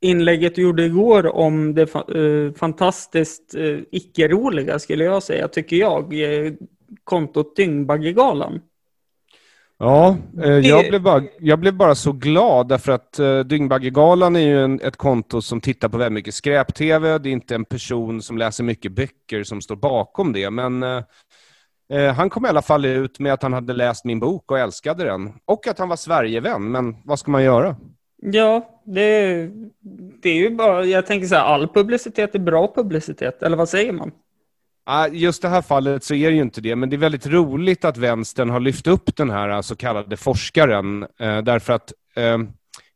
[0.00, 6.20] inlägget du gjorde igår om det eh, fantastiskt eh, icke-roliga, skulle jag säga, tycker jag,
[6.20, 6.52] eh,
[7.04, 8.60] kontot Dyngbaggegalan.
[9.84, 14.40] Ja, eh, jag, blev bara, jag blev bara så glad därför att eh, Dyngbaggegalan är
[14.40, 17.18] ju en, ett konto som tittar på väldigt mycket skräp-tv.
[17.18, 21.02] Det är inte en person som läser mycket böcker som står bakom det, men eh,
[21.92, 24.58] eh, han kom i alla fall ut med att han hade läst min bok och
[24.58, 25.32] älskade den.
[25.44, 27.76] Och att han var Sverigevän, men vad ska man göra?
[28.22, 29.48] Ja, det,
[30.22, 33.68] det är ju bara, jag tänker så här, all publicitet är bra publicitet, eller vad
[33.68, 34.12] säger man?
[35.12, 37.84] Just det här fallet så är det ju inte det, men det är väldigt roligt
[37.84, 42.38] att vänstern har lyft upp den här så kallade forskaren, eh, därför att eh,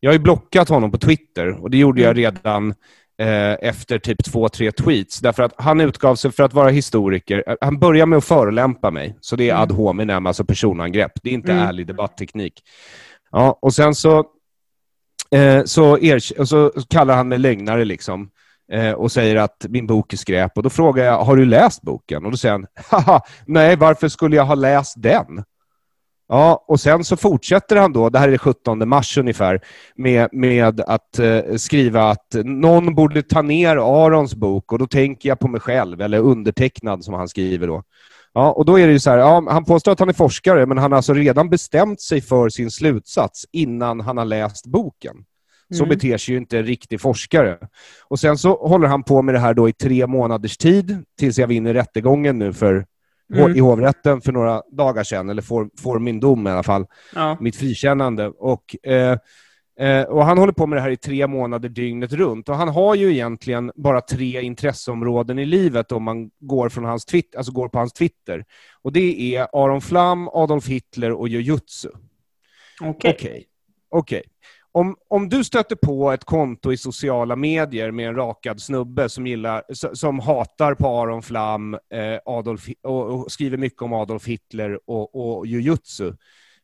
[0.01, 2.75] jag har ju blockat honom på Twitter och det gjorde jag redan
[3.23, 7.45] eh, efter typ två, tre tweets, därför att han utgav sig för att vara historiker.
[7.47, 11.13] Eh, Han börjar med att förolämpa mig, så det är ad hominem, alltså personangrepp.
[11.23, 11.67] Det är inte Mm.
[11.69, 12.63] ärlig debattteknik.
[13.31, 14.25] Ja, och sen så,
[15.31, 15.99] eh, så,
[16.47, 18.31] så kallar han mig lögnare liksom
[18.73, 20.57] eh, och säger att min bok är skräp.
[20.57, 22.25] Och då frågar jag, har du läst boken?
[22.25, 25.45] Och då säger han, haha, nej, varför skulle jag ha läst den?
[26.29, 29.61] Ja, och sen så fortsätter han då, det här är 17 mars ungefär,
[29.95, 35.29] med, med att eh, skriva att någon borde ta ner Arons bok och då tänker
[35.29, 37.83] jag på mig själv, eller undertecknad som han skriver då.
[38.33, 40.67] Ja, och då är det ju så här, ja, han påstår att han är forskare,
[40.67, 45.17] men han har alltså redan bestämt sig för sin slutsats innan han har läst boken.
[45.75, 45.89] Så mm.
[45.89, 47.59] beter sig ju inte en riktig forskare.
[48.09, 51.39] Och Sen så håller han på med det här då i tre månaders tid, tills
[51.39, 52.87] jag vinner rättegången nu för,
[53.35, 53.57] mm.
[53.57, 57.37] i hovrätten för några dagar sedan, eller får, får min dom i alla fall, ja.
[57.41, 58.27] mitt frikännande.
[58.27, 59.19] Och, eh,
[59.81, 62.49] eh, och Han håller på med det här i tre månader dygnet runt.
[62.49, 67.05] Och Han har ju egentligen bara tre intresseområden i livet om man går, från hans
[67.05, 68.45] twitter, alltså går på hans Twitter.
[68.83, 71.89] Och Det är Aron Flam, Adolf Hitler och jujutsu.
[72.81, 72.91] Okej.
[72.91, 73.31] Okay.
[73.31, 73.45] Okay.
[73.91, 74.23] okay.
[74.77, 79.27] Om, om du stöter på ett konto i sociala medier med en rakad snubbe som,
[79.27, 79.63] gillar,
[79.95, 85.39] som hatar på Aron Flam eh, Adolf, och, och, skriver mycket om Adolf Hitler och,
[85.39, 86.13] och jujutsu,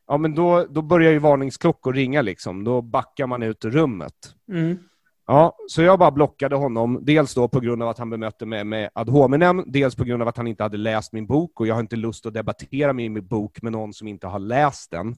[0.07, 2.21] ja, men då, då börjar ju varningsklockor ringa.
[2.21, 2.63] Liksom.
[2.63, 4.35] Då backar man ut ur rummet.
[4.49, 4.79] Mm.
[5.27, 8.63] Ja, så jag bara blockade honom, dels då på grund av att han bemötte mig
[8.63, 11.67] med ad hominem, dels på grund av att han inte hade läst min bok och
[11.67, 15.15] jag har inte lust att debattera min bok med någon som inte har läst den.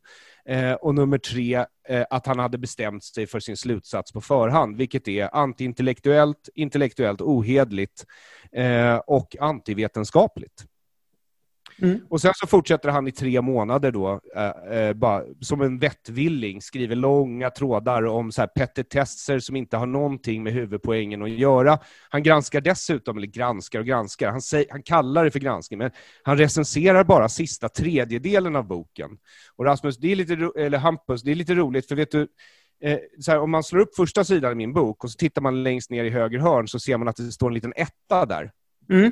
[0.50, 4.78] Eh, och nummer tre, eh, att han hade bestämt sig för sin slutsats på förhand,
[4.78, 8.06] vilket är antiintellektuellt, intellektuellt ohedligt
[8.52, 10.66] eh, och antivetenskapligt.
[11.82, 12.00] Mm.
[12.10, 16.62] Och sen så fortsätter han i tre månader då, eh, eh, bara, som en vettvilling,
[16.62, 21.80] skriver långa trådar om så här petitesser som inte har någonting med huvudpoängen att göra.
[22.10, 25.92] Han granskar dessutom, eller granskar och granskar, han, säger, han kallar det för granskning, men
[26.24, 29.10] han recenserar bara sista tredjedelen av boken.
[29.56, 32.28] Och Rasmus, det är lite, eller Hampus, det är lite roligt, för vet du,
[32.82, 35.64] eh, här, om man slår upp första sidan i min bok och så tittar man
[35.64, 38.52] längst ner i höger hörn så ser man att det står en liten etta där.
[38.90, 39.12] Mm.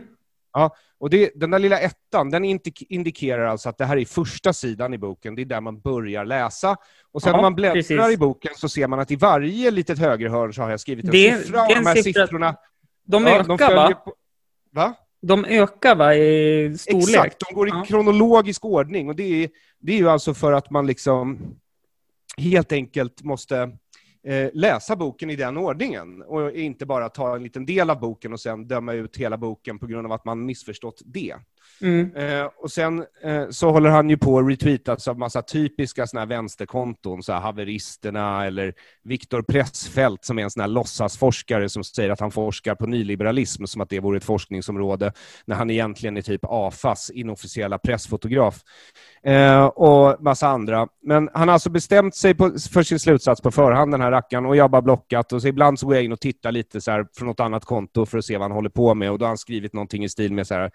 [0.53, 4.53] Ja, och det, den där lilla ettan, den indikerar alltså att det här är första
[4.53, 6.75] sidan i boken, det är där man börjar läsa.
[7.11, 8.13] Och sen ja, när man bläddrar precis.
[8.13, 11.11] i boken så ser man att i varje litet högerhörn så har jag skrivit en
[11.11, 12.55] det, siffra, och de här siffra, siffrorna...
[13.05, 13.93] De ja, ökar de va?
[14.05, 14.13] På,
[14.71, 14.93] va?
[15.21, 17.09] De ökar va, i storlek?
[17.09, 17.85] Exakt, de går i ja.
[17.87, 19.09] kronologisk ordning.
[19.09, 19.49] Och det är,
[19.79, 21.39] det är ju alltså för att man liksom
[22.37, 23.77] helt enkelt måste
[24.25, 28.33] Eh, läsa boken i den ordningen och inte bara ta en liten del av boken
[28.33, 31.35] och sen döma ut hela boken på grund av att man missförstått det.
[31.81, 32.15] Mm.
[32.15, 36.21] Eh, och sen eh, så håller han ju på att retweetas av massa typiska såna
[36.21, 41.83] här vänsterkonton, så här haveristerna eller Viktor Pressfeldt som är en sån här låtsasforskare som
[41.83, 45.11] säger att han forskar på nyliberalism som att det vore ett forskningsområde,
[45.45, 48.61] när han egentligen är typ AFAs inofficiella pressfotograf.
[49.23, 50.87] Eh, och massa andra.
[51.01, 54.45] Men han har alltså bestämt sig på, för sin slutsats på förhand, den här rackaren,
[54.45, 55.33] och jag har bara blockat.
[55.33, 57.65] Och så ibland så går jag in och tittar lite så här från något annat
[57.65, 59.11] konto för att se vad han håller på med.
[59.11, 60.71] Och då har han skrivit någonting i stil med så här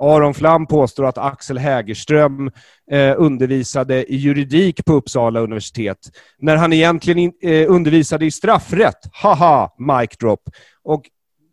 [0.00, 2.50] Aron Flam påstår att Axel Hägerström
[2.90, 5.98] eh, undervisade i juridik på Uppsala universitet,
[6.38, 8.98] när han egentligen in, eh, undervisade i straffrätt.
[9.12, 10.40] Haha, mic drop.
[10.82, 11.02] Och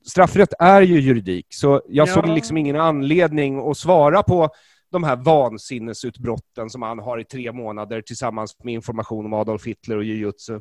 [0.08, 2.14] straffrätt är ju juridik, så jag ja.
[2.14, 4.50] såg liksom ingen anledning att svara på
[4.92, 9.98] de här vansinnesutbrotten som han har i tre månader tillsammans med information om Adolf Hitler
[9.98, 10.54] och jujutsu.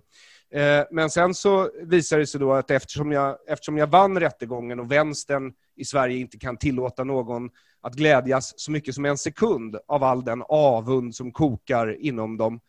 [0.54, 4.80] Eh, men sen så visar det sig då att eftersom jag, eftersom jag vann rättegången
[4.80, 7.50] och vänstern i Sverige inte kan tillåta någon
[7.84, 12.60] att glädjas så mycket som en sekund av all den avund som kokar inom dem,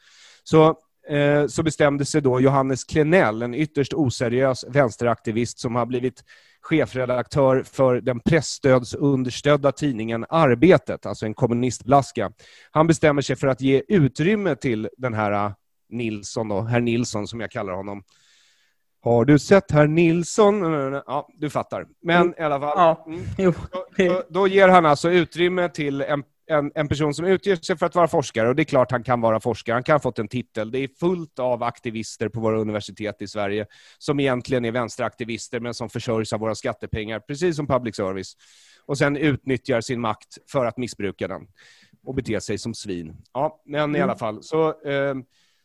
[0.43, 0.75] så,
[1.09, 6.23] eh, så bestämde sig då Johannes Klenell, en ytterst oseriös vänsteraktivist som har blivit
[6.61, 12.31] chefredaktör för den pressstödsunderstödda tidningen Arbetet, alltså en kommunistblaska.
[12.71, 15.51] Han bestämmer sig för att ge utrymme till den här eh,
[15.89, 18.03] Nilsson, då, herr Nilsson som jag kallar honom.
[19.05, 20.61] Har du sett herr Nilsson?
[21.07, 21.87] Ja, du fattar.
[22.01, 22.33] Men mm.
[22.37, 22.73] i alla fall.
[22.75, 23.05] Ja.
[23.37, 23.53] Mm,
[23.97, 27.85] då, då, ger han alltså utrymme till en en, en person som utger sig för
[27.85, 30.19] att vara forskare, och det är klart han kan vara forskare, han kan ha fått
[30.19, 30.71] en titel.
[30.71, 33.65] Det är fullt av aktivister på våra universitet i Sverige
[33.97, 38.37] som egentligen är vänsteraktivister, men som försörjs av våra skattepengar, precis som public service,
[38.85, 41.47] och sen utnyttjar sin makt för att missbruka den
[42.05, 43.17] och bete sig som svin.
[43.33, 43.95] Ja, men mm.
[43.95, 44.43] i alla fall.
[44.43, 45.15] Så, eh,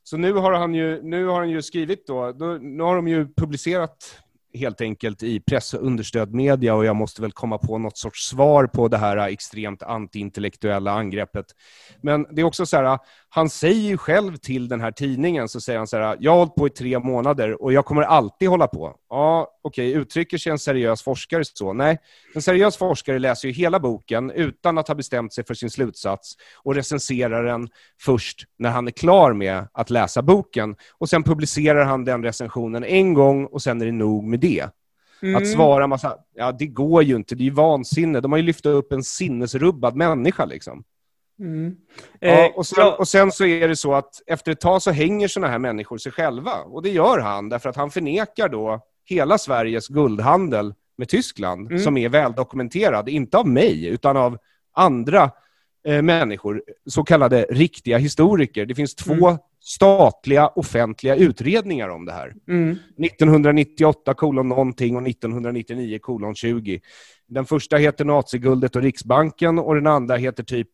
[0.02, 3.08] så nu, har han ju, nu har han ju skrivit då, då, nu har de
[3.08, 4.20] ju publicerat
[4.54, 8.28] helt enkelt i press och understödd media och jag måste väl komma på något sorts
[8.28, 11.46] svar på det här extremt antiintellektuella angreppet.
[12.00, 12.98] Men det är också så här,
[13.32, 16.38] han säger ju själv till den här tidningen, så säger han så här, jag har
[16.38, 18.96] hållit på i tre månader och jag kommer alltid hålla på.
[19.10, 21.72] Ja, okej, okay, uttrycker sig en seriös forskare så?
[21.72, 21.98] Nej,
[22.34, 26.34] en seriös forskare läser ju hela boken utan att ha bestämt sig för sin slutsats
[26.62, 27.68] och recenserar den
[28.00, 30.76] först när han är klar med att läsa boken.
[30.98, 34.68] Och sen publicerar han den recensionen en gång och sen är det nog med det.
[35.22, 35.36] Mm.
[35.36, 38.20] Att svara massa, ja det går ju inte, det är ju vansinne.
[38.20, 40.84] De har ju lyft upp en sinnesrubbad människa liksom.
[41.40, 41.76] Mm.
[42.20, 44.82] Ja, Eh, och, sen, ja, och sen så är det så att efter ett tag
[44.82, 46.52] så hänger sådana här människor sig själva.
[46.52, 51.82] Och det gör han därför att han förnekar då hela Sveriges guldhandel med Tyskland, Mm.
[51.82, 54.38] som är väldokumenterad, inte av mig, utan av
[54.74, 55.30] andra
[55.86, 58.66] eh, människor, så kallade riktiga historiker.
[58.66, 59.38] Det finns två Mm.
[59.60, 62.34] statliga offentliga utredningar om det här.
[62.48, 66.80] mm, 1998 kolon någonting och 1999 kolon 20.
[67.28, 70.68] Den första heter Naziguldet och Riksbanken och den andra heter typ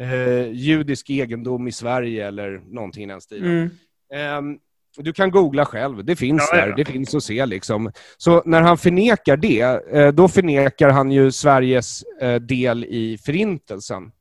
[0.00, 3.50] eh, judisk egendom i Sverige eller någonting i den stilen.
[3.50, 3.70] mm,
[4.14, 4.58] Ehm,
[4.96, 6.66] du kan googla själv, det finns Ja, ja.
[6.66, 7.92] där, det finns att se liksom.
[8.16, 9.60] Så när han förnekar det,
[9.92, 14.12] eh, då förnekar han ju Sveriges eh, del i förintelsen.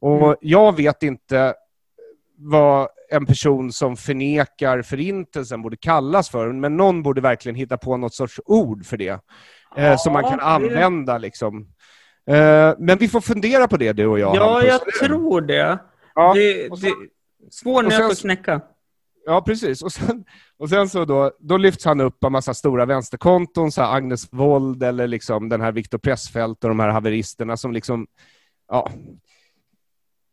[0.00, 0.36] Och Mm.
[0.40, 1.54] jag vet inte
[2.36, 7.96] vad en person som förnekar förintelsen borde kallas för, men någon borde verkligen hitta på
[7.96, 9.20] något sorts ord för det,
[9.76, 11.68] eh, som man kan Ja, det- använda liksom.
[12.26, 15.78] Eh, men vi får fundera på det du och jag, ja, jag tror det.
[16.14, 17.08] Ja, det, och det sen-
[17.50, 18.60] svår nöt sen- att knäcka.
[19.26, 19.82] Ja, precis.
[19.82, 20.24] Och sen,
[20.58, 24.28] och sen så då, då lyfts han upp av massa stora vänsterkonton, så här Agnes
[24.32, 28.06] Wold eller liksom den här Viktor Pressfeldt och de här haveristerna som liksom,
[28.68, 28.90] ja,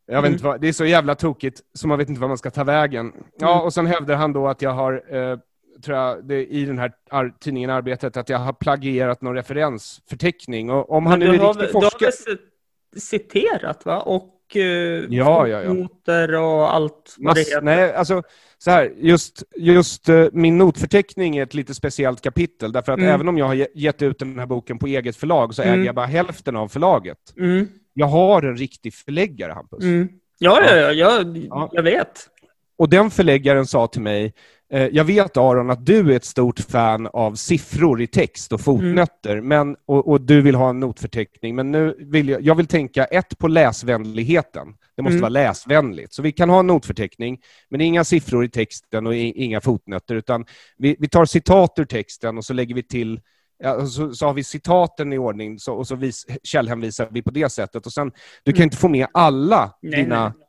[0.05, 0.33] jag vet Mm.
[0.33, 2.63] inte vad, det är så jävla tokigt så man vet inte vad man ska ta
[2.63, 3.13] vägen.
[3.39, 3.65] Ja, Mm.
[3.65, 5.37] och sen hävdar han då att jag har, eh,
[5.83, 10.69] tror jag, det, i den här ar- tidningen Arbetet, att jag har plagierat någon referensförteckning.
[10.69, 12.11] Och om han är har, riktig väl- du har forskare...
[12.97, 13.99] citerat va?
[14.01, 14.61] Och eh,
[15.09, 16.39] Ja, ja, ja.
[16.41, 17.61] och allt vad det Mass, heter.
[17.61, 18.23] nej, alltså
[18.57, 23.11] så här, just, just eh, min notförteckning är ett lite speciellt kapitel, därför att Mm.
[23.13, 25.73] även om jag har ge- gett ut den här boken på eget förlag så Mm.
[25.73, 27.17] äger jag bara hälften av förlaget.
[27.37, 29.83] Mm, Jag har en riktig förläggare, Hampus.
[29.83, 30.09] mm.
[30.39, 31.69] Ja, ja, ja, jag, Ja.
[31.73, 32.27] jag vet.
[32.79, 34.33] Och den förläggaren sa till mig,
[34.73, 38.61] eh, jag vet Aron att du är ett stort fan av siffror i text och
[38.61, 42.67] fotnötter, men, och, och du vill ha en notförteckning, men nu vill jag, jag vill
[42.67, 44.67] tänka ett på läsvänligheten.
[44.95, 45.21] Det måste Mm.
[45.21, 46.13] vara läsvänligt.
[46.13, 50.45] Så vi kan ha en notförteckning, men inga siffror i texten och inga fotnötter, utan
[50.77, 53.19] vi, vi tar citat ur texten och så lägger vi till
[53.63, 57.31] Ja, så, så har vi citaten i ordning så, och så vis, källhänvisar vi på
[57.31, 57.85] det sättet.
[57.85, 58.11] Och sen,
[58.43, 58.63] du kan Mm.
[58.63, 60.27] inte få med alla Nej, dina nej.
[60.27, 60.43] n- n-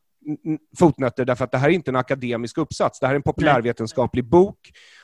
[0.79, 3.01] fotnötter därför att det här är inte en akademisk uppsats.
[3.01, 4.59] Det här är en populärvetenskaplig bok.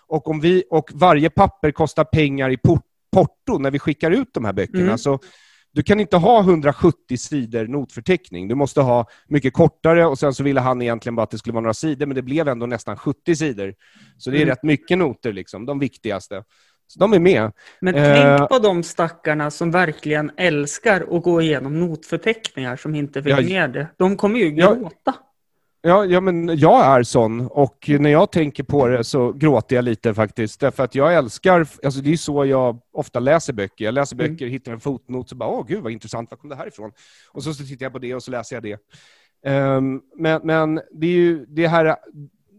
[0.07, 2.81] Och, om vi, och varje papper kostar pengar i por-
[3.12, 4.83] porto när vi skickar ut de här böckerna.
[4.83, 4.99] Mm.
[4.99, 5.19] Så
[5.73, 8.49] du kan inte ha 170 sidor notförteckning.
[8.49, 11.53] Du måste ha mycket kortare och sen så ville han egentligen bara att det skulle
[11.53, 13.75] vara några sidor, men det blev ändå nästan 70 sidor.
[14.19, 14.49] Så det är Mm.
[14.49, 16.45] rätt mycket noter, liksom, de viktigaste.
[16.89, 17.53] Så de är med.
[17.80, 18.37] Men Eh.
[18.39, 23.70] tänk på de stackarna som verkligen älskar att gå igenom notförteckningar som inte Ja, med
[23.72, 23.87] det.
[23.97, 24.74] De kommer ju Ja.
[24.74, 25.14] gråta.
[25.82, 29.84] Ja, ja, men jag är sån och när jag tänker på det så gråter jag
[29.84, 30.61] lite faktiskt.
[30.61, 33.84] Därför att jag älskar, alltså det är så jag ofta läser böcker.
[33.84, 34.32] Jag läser Mm.
[34.32, 36.93] böcker, hittar en fotnot och bara åh gud vad intressant, var kom det här ifrån?
[37.32, 38.78] Och så, så tittar jag på det och så läser jag det.
[39.47, 41.97] Ehm, men, men det är ju det här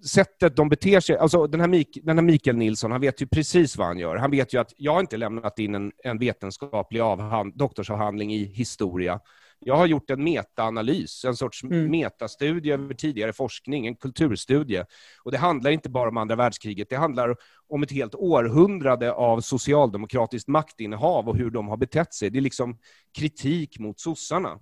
[0.07, 3.27] sättet de beter sig, alltså den här, Mik, den här Mikael Nilsson, han vet ju
[3.27, 4.15] precis vad han gör.
[4.15, 8.43] Han vet ju att jag har inte lämnat in en, en vetenskaplig avhand, doktorsavhandling i
[8.43, 9.19] historia.
[9.59, 11.91] Jag har gjort en metaanalys, en sorts Mm.
[11.91, 14.85] metastudie över tidigare forskning, en kulturstudie.
[15.23, 17.35] Och det handlar inte bara om andra världskriget, det handlar
[17.69, 22.29] om ett helt århundrade av socialdemokratiskt maktinnehav och hur de har betett sig.
[22.29, 22.77] Det är liksom
[23.17, 24.59] kritik mot sossarna.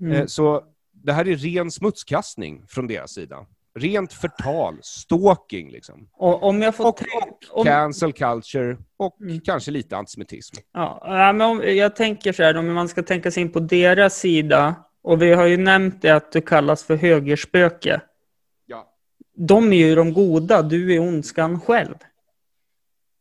[0.00, 0.12] Mm.
[0.12, 3.46] Eh, Så det här är ren smutskastning från deras sida.
[3.78, 6.08] Rent förtal, stalking liksom.
[6.12, 7.00] Och om jag får Och,
[7.50, 9.40] och cancel culture och Mm.
[9.40, 10.56] kanske lite antisemitism.
[10.72, 14.18] ja, men om, jag tänker så här, om man ska tänka sig in på deras
[14.18, 18.00] sida, och vi har ju nämnt det att du kallas för högerspöke.
[18.66, 18.86] Ja.
[19.36, 21.94] De är ju de goda, du är ondskan själv.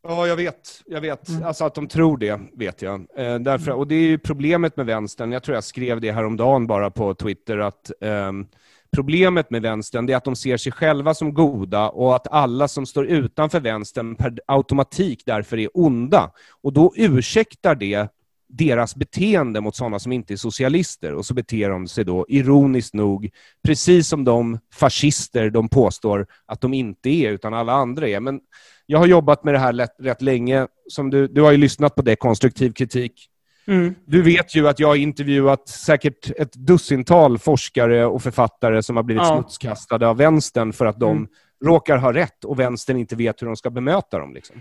[0.08, 0.82] Ja, jag vet.
[0.86, 1.30] Jag vet.
[1.30, 1.44] Mm.
[1.44, 3.06] Alltså att de tror det, vet jag.
[3.18, 5.32] Eh, därför, och det är ju problemet med vänstern.
[5.32, 8.48] Jag tror jag skrev det häromdagen bara på Twitter, att ehm,
[8.96, 12.86] problemet med vänstern är att de ser sig själva som goda och att alla som
[12.86, 16.32] står utanför vänstern per automatik därför är onda.
[16.62, 18.08] Och då ursäktar det
[18.50, 22.94] deras beteende mot sådana som inte är socialister och så beter de sig då ironiskt
[22.94, 23.30] nog
[23.64, 28.20] precis som de fascister de påstår att de inte är utan alla andra är.
[28.20, 28.40] Men
[28.86, 30.68] jag har jobbat med det här lätt, rätt länge.
[30.88, 33.30] Som du, du har ju lyssnat på det, konstruktiv kritik.
[33.68, 33.96] Mm.
[34.06, 39.04] Du vet ju att jag har intervjuat säkert ett dussintal forskare och författare som har
[39.04, 39.36] blivit Ja.
[39.36, 41.28] smutskastade av vänstern för att de Mm.
[41.66, 44.34] råkar ha rätt och vänstern inte vet hur de ska bemöta dem.
[44.34, 44.56] Liksom.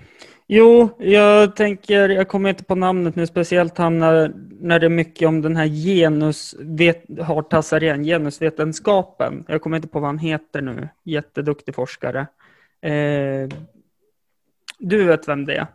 [0.46, 4.90] Jo, jag tänker, jag kommer inte på namnet nu, speciellt han när, när det är
[4.90, 7.42] mycket om den här genus, vet, har
[8.04, 9.44] genusvetenskapen.
[9.48, 12.20] Jag kommer inte på vad han heter nu, jätteduktig forskare.
[12.82, 13.48] Eh,
[14.78, 15.66] du vet vem det är?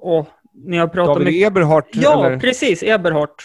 [0.00, 0.28] Och
[0.64, 1.46] ni har pratat David mycket...
[1.46, 1.88] Eberhardt?
[1.92, 2.38] Ja, eller?
[2.38, 3.44] precis, Eberhardt.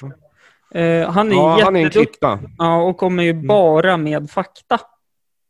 [0.73, 2.39] Eh, han är Ja, han är en klippa.
[2.57, 4.79] ja, och kommer ju bara med fakta.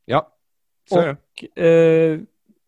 [0.05, 0.27] Ja,
[0.89, 1.15] så är
[1.55, 1.67] det.
[1.67, 2.19] Eh,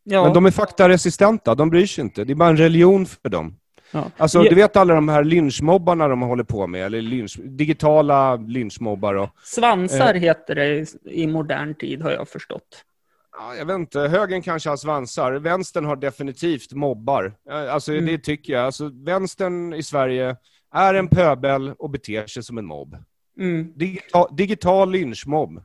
[0.04, 2.24] ja, Men de är faktaresistenta, de bryr sig inte.
[2.24, 3.56] Det är bara en religion för dem.
[3.92, 4.12] ja.
[4.18, 9.14] Alltså, du vet alla de här lynchmobbarna de håller på med, eller lynch, digitala lynchmobbar
[9.14, 9.30] och...
[9.44, 12.84] Svansar eh, heter det i modern tid, har jag förstått.
[13.38, 15.34] Ja, jag vet inte, högern kanske har svansar.
[15.34, 17.34] Vänstern har definitivt mobbar.
[17.50, 18.06] Alltså, Mm.
[18.06, 18.66] Det tycker jag.
[18.66, 20.36] Alltså, vänstern i Sverige
[20.74, 22.98] är en pöbel och beter sig som en mobb.
[23.40, 23.74] Mm.
[23.76, 25.64] Digital, digital lynchmobb.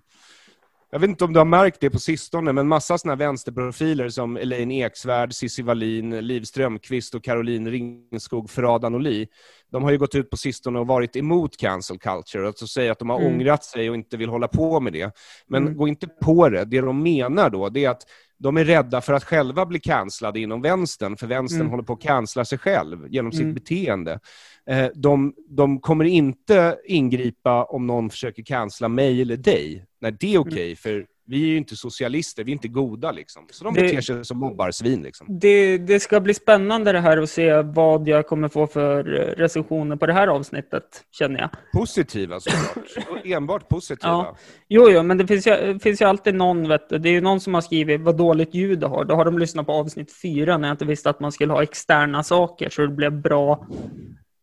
[0.92, 4.08] Jag vet inte om du har märkt det på sistone, men massa såna här vänsterprofiler
[4.08, 9.28] som Elaine Eksvärd, Cissi Wallin, Liv Strömquist och Caroline Ringskog Ferrada Norli,
[9.70, 12.98] de har ju gått ut på sistone och varit emot cancel culture, alltså säger att
[12.98, 13.34] de har Mm.
[13.34, 15.12] ångrat sig och inte vill hålla på med det.
[15.46, 15.76] Men Mm.
[15.76, 16.64] gå inte på det.
[16.64, 18.02] Det de menar då, det är att
[18.38, 21.70] de är rädda för att själva bli cancellade inom vänstern, för vänstern Mm.
[21.70, 23.54] håller på att cancella sig själv genom sitt Mm.
[23.54, 24.20] beteende.
[24.66, 29.84] Eh, de, de kommer inte ingripa om någon försöker cancella mig eller dig.
[30.00, 30.48] Nej, det är Mm.
[30.48, 33.12] okej, för vi är ju inte socialister, vi är inte goda.
[33.12, 33.46] Liksom.
[33.50, 35.02] Så de Det- beter sig som mobbarsvin.
[35.02, 35.26] Liksom.
[35.40, 39.34] Det, det ska bli spännande det här att se vad jag kommer få för eh,
[39.36, 41.50] recensioner på det här avsnittet, känner jag.
[41.72, 42.84] Positiva såklart.
[43.24, 44.12] Enbart positiva.
[44.12, 44.36] Ja.
[44.68, 47.20] Jo, jo, men det finns ju, finns ju alltid någon, vet du, det är ju
[47.20, 49.04] någon som har skrivit vad dåligt ljud du har.
[49.04, 51.62] Då har de lyssnat på avsnitt fyra när jag inte visste att man skulle ha
[51.62, 53.66] externa saker så det blev bra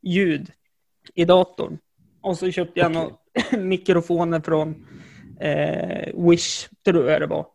[0.04, 0.52] ljud
[1.16, 1.78] i datorn.
[2.22, 3.10] Och så köpte jag några
[3.58, 4.86] mikrofoner från
[5.40, 7.46] eh, Wish, tror jag det var,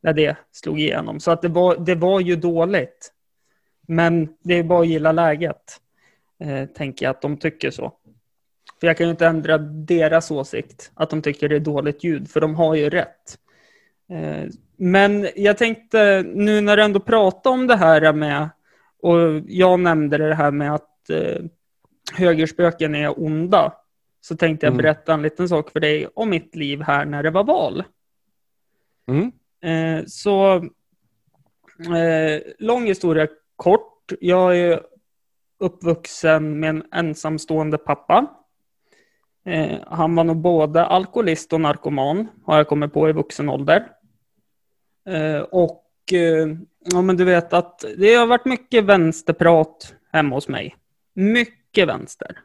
[0.00, 1.20] när det slog igenom.
[1.20, 3.12] Så att det var, det var ju dåligt.
[3.86, 5.80] Men det är bara att gilla läget,
[6.44, 7.92] eh, tänker jag att de tycker så.
[8.80, 12.30] För jag kan ju inte ändra deras åsikt, att de tycker det är dåligt ljud,
[12.30, 13.38] för de har ju rätt.
[14.10, 14.44] Eh,
[14.76, 18.48] Men jag tänkte, nu när du ändå pratar om det här med,
[19.02, 21.42] och jag nämnde det här med att eh,
[22.12, 23.72] högerspöken är onda,
[24.28, 24.82] så tänkte jag Mm.
[24.82, 27.84] berätta en liten sak för dig om mitt liv här när det var val.
[29.08, 29.32] Mm.
[29.62, 30.54] Eh, så,
[31.96, 34.12] eh, lång historia kort.
[34.20, 34.80] Jag är
[35.60, 38.26] uppvuxen med en ensamstående pappa.
[39.46, 43.86] Eh, han var nog både alkoholist och narkoman, har jag kommit på i vuxen ålder.
[45.08, 46.48] Eh, och eh,
[46.92, 50.76] ja, men du vet att det har varit mycket vänsterprat hemma hos mig.
[51.14, 52.38] Mycket vänster.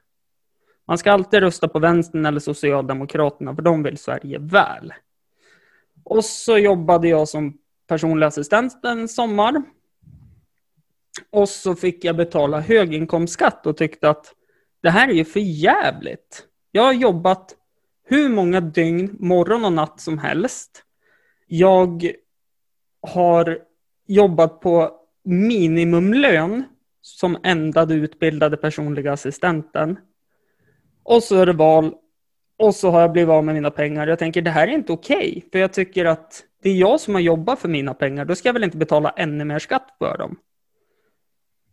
[0.87, 4.93] Man ska alltid rösta på vänstern eller Socialdemokraterna, för de vill Sverige väl.
[6.03, 7.57] Och så jobbade jag som
[7.87, 9.63] personlig assistent en sommar.
[11.29, 14.33] Och så fick jag betala höginkomstskatt och tyckte att
[14.81, 16.47] det här är ju för jävligt.
[16.71, 17.55] Jag har jobbat
[18.03, 20.83] hur många dygn, morgon och natt som helst.
[21.47, 22.11] Jag
[23.01, 23.59] har
[24.07, 26.63] jobbat på minimumlön
[27.01, 29.97] som enda utbildade personliga assistenten.
[31.03, 31.95] Och så är det val
[32.57, 34.07] och så har jag blivit av med mina pengar.
[34.07, 35.45] Jag tänker det här är inte okej.
[35.51, 38.25] för jag tycker att det är jag som har jobbat för mina pengar.
[38.25, 40.39] Då ska jag väl inte betala ännu mer skatt för dem.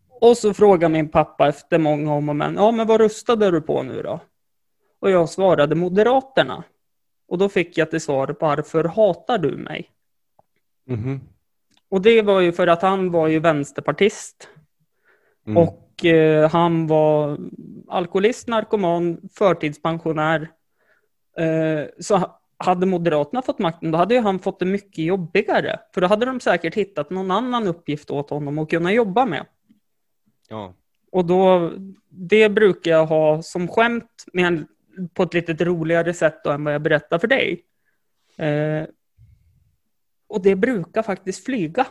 [0.09, 2.55] Och så frågar min pappa efter många om och men.
[2.55, 4.21] Ja, men vad röstade du på nu då?
[5.01, 6.65] Och jag svarade Moderaterna.
[7.29, 9.91] Och då fick jag till svar, varför hatar du mig?
[10.87, 11.21] Mhm.
[11.89, 14.49] Och det var ju för att han var ju vänsterpartist.
[15.47, 15.57] Mm.
[15.57, 17.39] Och eh, han var
[17.89, 20.51] alkoholist, narkoman, förtidspensionär.
[21.39, 25.81] Eh, så ha- hade Moderaterna fått makten, då hade han fått det mycket jobbigare.
[25.95, 29.47] För då hade de säkert hittat någon annan uppgift åt honom att kunna jobba med.
[30.49, 30.75] Ja.
[31.13, 31.73] Och då,
[32.09, 34.67] det brukar jag ha som skämt, men
[35.15, 37.65] på ett lite roligare sätt än vad jag berättar för dig.
[38.37, 38.85] Eh,
[40.29, 41.87] och det brukar faktiskt flyga.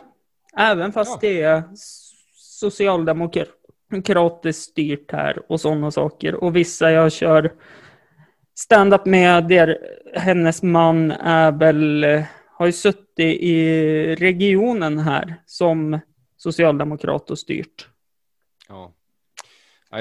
[0.56, 1.18] Även fast Ja.
[1.20, 1.62] det är
[4.04, 6.34] kroatiskt styrt här och sådana saker.
[6.34, 7.52] Och vissa jag kör
[8.54, 9.78] stand-up med, där
[10.14, 12.06] hennes man är väl,
[12.46, 16.00] har ju suttit i regionen här som
[16.36, 17.88] socialdemokrat och styrt.
[18.68, 18.92] Ja.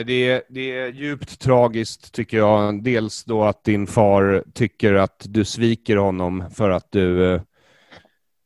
[0.06, 2.84] Det, är, det är djupt tragiskt tycker jag.
[2.84, 7.42] Dels då att din far tycker att du sviker honom för att du eh,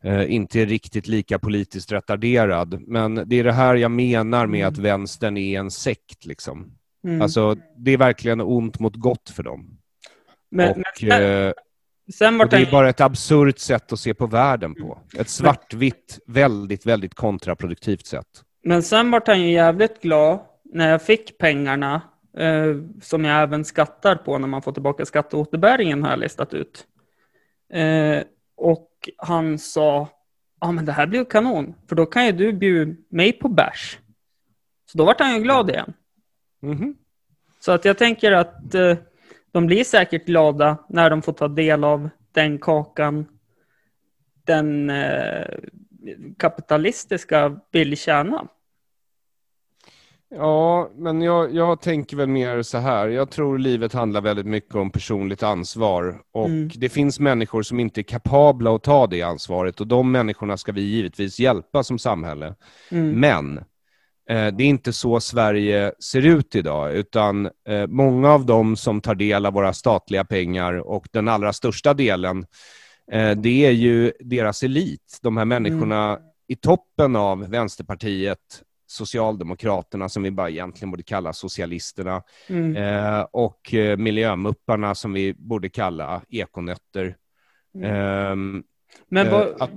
[0.03, 2.81] inte är riktigt lika politiskt retarderad.
[2.87, 6.25] Men det är det här jag menar med att vänstern är en sekt.
[6.25, 6.71] Liksom.
[7.03, 7.21] Mm.
[7.21, 9.77] Alltså, det är verkligen ont mot gott för dem.
[10.51, 11.53] men, och, men
[12.13, 14.99] sen, eh, och det är bara ett absurt sätt att se på världen på.
[15.17, 18.27] Ett svartvitt, väldigt, väldigt kontraproduktivt sätt.
[18.63, 20.39] Men sen vart han ju jävligt glad
[20.73, 22.01] när jag fick pengarna
[22.37, 26.87] eh, som jag även skattar på när man får tillbaka skatteåterbäringen har jag listat ut.
[27.73, 28.23] Eh,
[28.63, 30.09] och han sa,
[30.61, 33.47] ja men det här blir ju kanon, för då kan ju du bjuda mig på
[33.47, 33.99] bärs.
[34.91, 35.93] Så då vart han ju glad igen.
[36.61, 36.95] Mhm.
[37.59, 38.97] Så att jag tänker att eh,
[39.51, 43.25] de blir säkert glada när de får ta del av den kakan
[44.45, 45.47] den eh,
[46.37, 48.47] kapitalistiska vill tjäna.
[50.35, 53.07] Ja, men jag, jag tänker väl mer så här.
[53.07, 56.21] Jag tror livet handlar väldigt mycket om personligt ansvar.
[56.31, 56.69] Och mm.
[56.75, 59.81] det finns människor som inte är kapabla att ta det ansvaret.
[59.81, 62.55] Och de människorna ska vi givetvis hjälpa som samhälle.
[62.91, 63.19] Mm.
[63.19, 63.57] Men
[64.29, 66.93] eh, det är inte så Sverige ser ut idag.
[66.93, 71.53] Utan eh, många av dem som tar del av våra statliga pengar och den allra
[71.53, 72.45] största delen,
[73.11, 75.19] eh, det är ju deras elit.
[75.21, 76.21] De här människorna mm.
[76.47, 78.39] i toppen av Vänsterpartiet
[78.93, 82.75] Socialdemokraterna, som vi bara egentligen borde kalla socialisterna, mm.
[82.75, 87.17] eh, och eh, miljömupparna, som vi borde kalla ekonötter.
[87.75, 87.89] Mm.
[87.89, 88.63] Eh,
[89.09, 89.61] men vad...
[89.61, 89.67] Eh,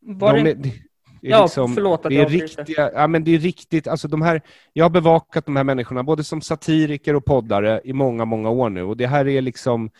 [0.00, 0.54] var de, det...
[0.54, 0.72] det
[1.20, 4.22] ja, liksom, förlåt att det är jag riktiga, ja, men det är riktigt, alltså de
[4.22, 4.42] här,
[4.72, 8.70] Jag har bevakat de här människorna, både som satiriker och poddare, i många, många år
[8.70, 8.82] nu.
[8.82, 9.90] Och det här är liksom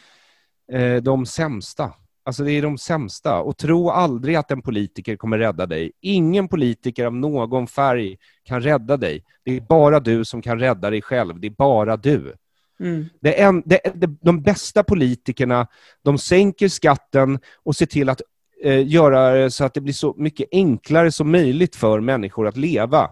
[0.72, 1.92] eh, de sämsta.
[2.22, 3.40] Alltså det är de sämsta.
[3.40, 5.92] Och tro aldrig att en politiker kommer rädda dig.
[6.00, 9.24] Ingen politiker av någon färg kan rädda dig.
[9.44, 11.40] Det är bara du som kan rädda dig själv.
[11.40, 12.34] Det är bara du.
[12.80, 13.06] Mm.
[13.20, 15.66] Det en, det, det, de bästa politikerna,
[16.04, 18.22] de sänker skatten och ser till att
[18.64, 23.10] eh, göra så att det blir så mycket enklare som möjligt för människor att leva.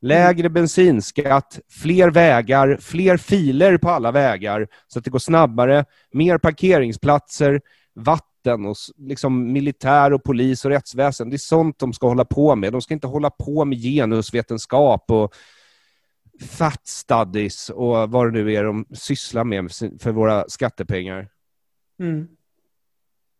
[0.00, 6.38] Lägre bensinskatt, fler vägar, fler filer på alla vägar så att det går snabbare, mer
[6.38, 7.60] parkeringsplatser,
[7.94, 8.76] vatten staten och
[9.08, 11.30] liksom militär och polis och rättsväsen.
[11.30, 12.72] Det är sånt de ska hålla på med.
[12.72, 15.34] De ska inte hålla på med genusvetenskap och
[16.50, 19.70] fat studies och vad det nu är de sysslar med
[20.00, 21.28] för våra skattepengar.
[22.00, 22.28] Mm.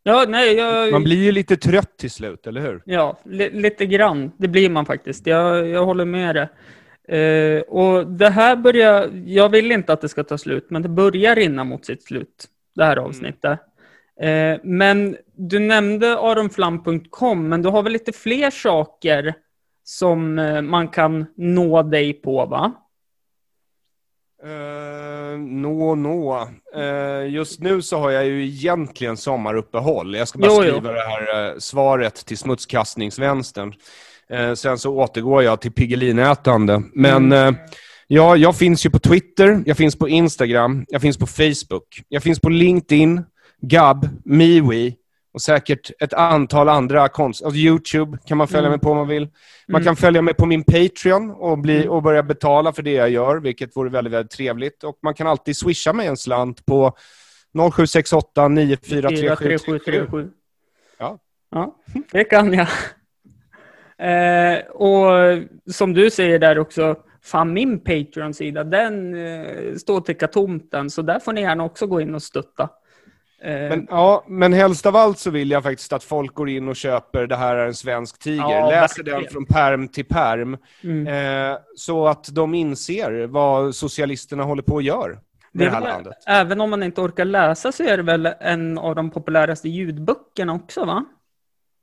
[0.03, 0.93] Ja, nej, jag...
[0.93, 2.83] Man blir ju lite trött till slut, eller hur?
[2.85, 4.33] Ja, li lite grann.
[4.39, 5.27] Det blir man faktiskt.
[5.27, 6.49] Jag, jag håller med dig.
[7.13, 10.89] Uh, och det här börjar, jag vill inte att det ska ta slut, men det
[10.89, 13.05] börjar rinna mot sitt slut, det här mm.
[13.05, 13.45] avsnittet.
[13.45, 13.59] Mm.
[14.21, 19.35] Eh, men du nämnde aronflam.com, men du har väl lite fler saker
[19.85, 22.73] som eh, man kan nå dig på, va?
[24.45, 26.49] Uh, nå, nå.
[26.77, 30.15] Uh, just nu så har jag ju egentligen sommaruppehåll.
[30.15, 30.93] Jag ska bara jo, skriva jo.
[30.93, 33.75] det här uh, svaret till smutskastningsvänstern.
[34.35, 36.83] Uh, sen så återgår jag till Piggelinätande.
[36.93, 37.55] Men mm.
[38.07, 42.23] ja, jag finns ju på Twitter, jag finns på Instagram, jag finns på Facebook, jag
[42.23, 43.25] finns på LinkedIn,
[43.61, 44.93] Gab, MeWe
[45.35, 47.45] och säkert ett antal andra konst...
[47.45, 48.71] Alltså YouTube kan man följa mm.
[48.71, 49.29] mig på om man vill.
[49.69, 49.85] Man mm.
[49.85, 51.89] kan följa mig på min Patreon och, bli, mm.
[51.89, 54.85] och börja betala för det jag gör, vilket vore väldigt, väldigt trevligt.
[54.85, 56.97] Och man kan alltid swisha mig en slant på
[57.73, 60.31] 0768 943737.
[60.99, 61.19] Ja.
[61.51, 61.77] ja,
[62.13, 62.69] det kan jag.
[64.01, 65.11] Eh, och
[65.71, 71.19] som du säger där också, fan min Patreon-sida, den eh, står till katomten, så där
[71.19, 72.69] får ni gärna också gå in och stötta.
[73.43, 76.69] Eh, men, ja, men helst av allt så vill jag faktiskt att folk går in
[76.69, 79.23] och köper Det här är en svensk tiger, ja, läser verkligen.
[79.23, 81.07] den från perm till perm, mm.
[81.53, 85.21] eh, så att de inser vad socialisterna håller på att göra med
[85.53, 86.15] det, det här väl, landet.
[86.27, 90.55] Även om man inte orkar läsa så är det väl en av de populäraste ljudböckerna
[90.55, 91.05] också, va?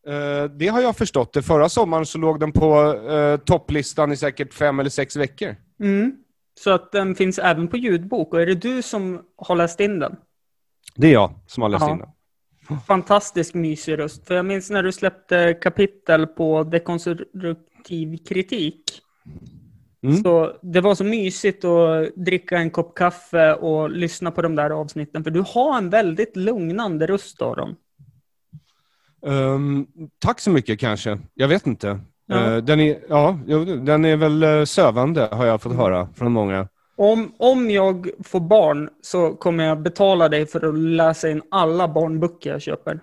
[0.07, 1.33] Eh, det har jag förstått.
[1.33, 1.41] Det.
[1.41, 5.55] Förra sommaren så låg den på eh, topplistan i säkert fem eller sex veckor.
[5.79, 6.15] Mm.
[6.59, 8.33] Så att den finns även på ljudbok.
[8.33, 10.15] Och är det du som har läst in den?
[10.95, 11.91] Det är jag som har läst Aha.
[11.91, 12.09] in den.
[12.87, 14.27] Fantastisk mysig röst.
[14.27, 19.01] För jag minns när du släppte kapitel på dekonstruktiv kritik.
[20.03, 20.23] Mm.
[20.23, 24.69] Så det var så mysigt att dricka en kopp kaffe och lyssna på de där
[24.69, 25.23] avsnitten.
[25.23, 27.75] För du har en väldigt lugnande röst, Aron.
[29.21, 29.87] Um,
[30.19, 31.19] tack så mycket kanske.
[31.33, 31.99] Jag vet inte.
[32.25, 32.55] Ja.
[32.55, 33.39] Uh, den, är, ja,
[33.81, 35.83] den är väl uh, sövande har jag fått mm.
[35.83, 36.67] höra från många.
[36.97, 41.87] Om, om jag får barn så kommer jag betala dig för att läsa in alla
[41.87, 42.99] barnböcker jag köper.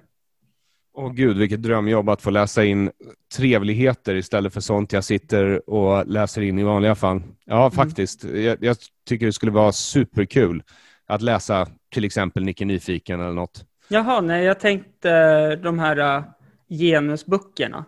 [0.95, 2.91] Åh gud, vilket drömjobb att få läsa in
[3.37, 7.23] trevligheter istället för sånt jag sitter och läser in i vanliga fall.
[7.45, 7.71] Ja, mm.
[7.71, 8.25] faktiskt.
[8.25, 8.77] Jag, jag,
[9.09, 10.63] tycker det skulle vara superkul
[11.07, 13.65] att läsa till exempel Nicke Nyfiken eller något.
[13.89, 16.25] Jaha, nej, jag tänkte de här uh,
[16.69, 17.85] genusböckerna.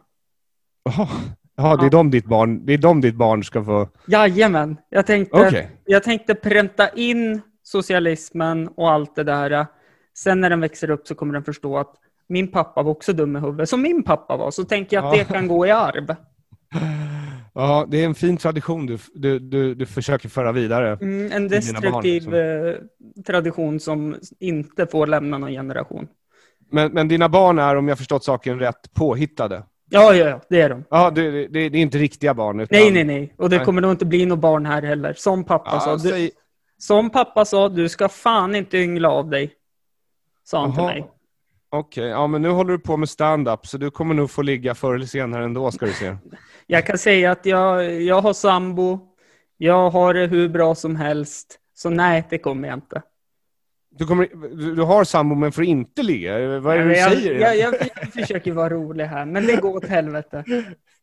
[0.84, 1.08] Jaha,
[1.56, 3.88] Ja, det är, de ditt barn, det är de ditt barn ska få...
[4.06, 4.76] Jajamän.
[4.88, 5.66] Jag tänkte, okay.
[5.84, 9.66] jag tänkte pränta in socialismen och allt det där.
[10.16, 11.94] Sen när den växer upp så kommer den förstå att
[12.28, 14.50] min pappa var också dum i huvudet, som min pappa var.
[14.50, 15.24] Så tänker jag att ja.
[15.24, 16.16] det kan gå i arv.
[17.56, 20.98] Ja, det är en fin tradition du, du, du, du försöker föra vidare.
[21.00, 22.88] Mm, en destruktiv barn, liksom.
[23.26, 26.08] tradition som inte får lämna någon generation.
[26.70, 29.62] Men, men dina barn är, om jag förstått saken rätt, påhittade?
[29.90, 30.84] Ja, ja, ja, det är de.
[30.90, 32.60] Ja, det, det, det är inte riktiga barn.
[32.60, 32.78] Utan...
[32.78, 33.34] Nej, nej, nej.
[33.38, 33.64] Och det nej.
[33.64, 35.14] kommer nog inte bli något barn här heller.
[35.16, 35.96] Som pappa ja, sa.
[35.96, 36.08] Du...
[36.08, 36.30] Säg,
[36.78, 39.52] Som pappa sa, du ska fan inte yngla av dig.
[40.44, 40.92] Sa han till Jaha.
[40.92, 41.10] mig.
[41.70, 44.74] Okej, ja men nu håller du på med stand-up så du kommer nog få ligga
[44.74, 46.16] förr eller senare ändå ska du se.
[46.66, 48.98] Jag kan säga att jag, jag har sambo,
[49.56, 51.58] jag har det hur bra som helst.
[51.74, 53.02] Så nej, det kommer jag inte.
[53.98, 56.60] Du, kommer, du, du har sambo men får inte ligga?
[56.60, 57.40] Vad är det du jag, säger?
[57.40, 60.44] jag, jag, jag försöker vara rolig här, men det går åt helvete.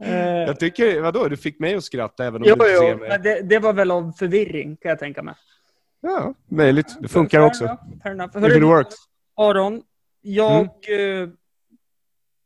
[0.03, 2.91] Eh, Jag tycker, vadå, du fick mig att skratta även om jo, du inte ser
[2.91, 3.09] jo, mig.
[3.09, 5.35] men det, det var väl av förvirring kan jag tänka mig.
[6.01, 6.97] Ja, möjligt.
[6.99, 7.63] Det funkar Fair också.
[7.65, 8.37] enough, fair enough.
[8.39, 8.95] Hörru, it works.
[9.37, 9.81] Aron,
[10.21, 11.23] jag Mm.
[11.23, 11.29] eh,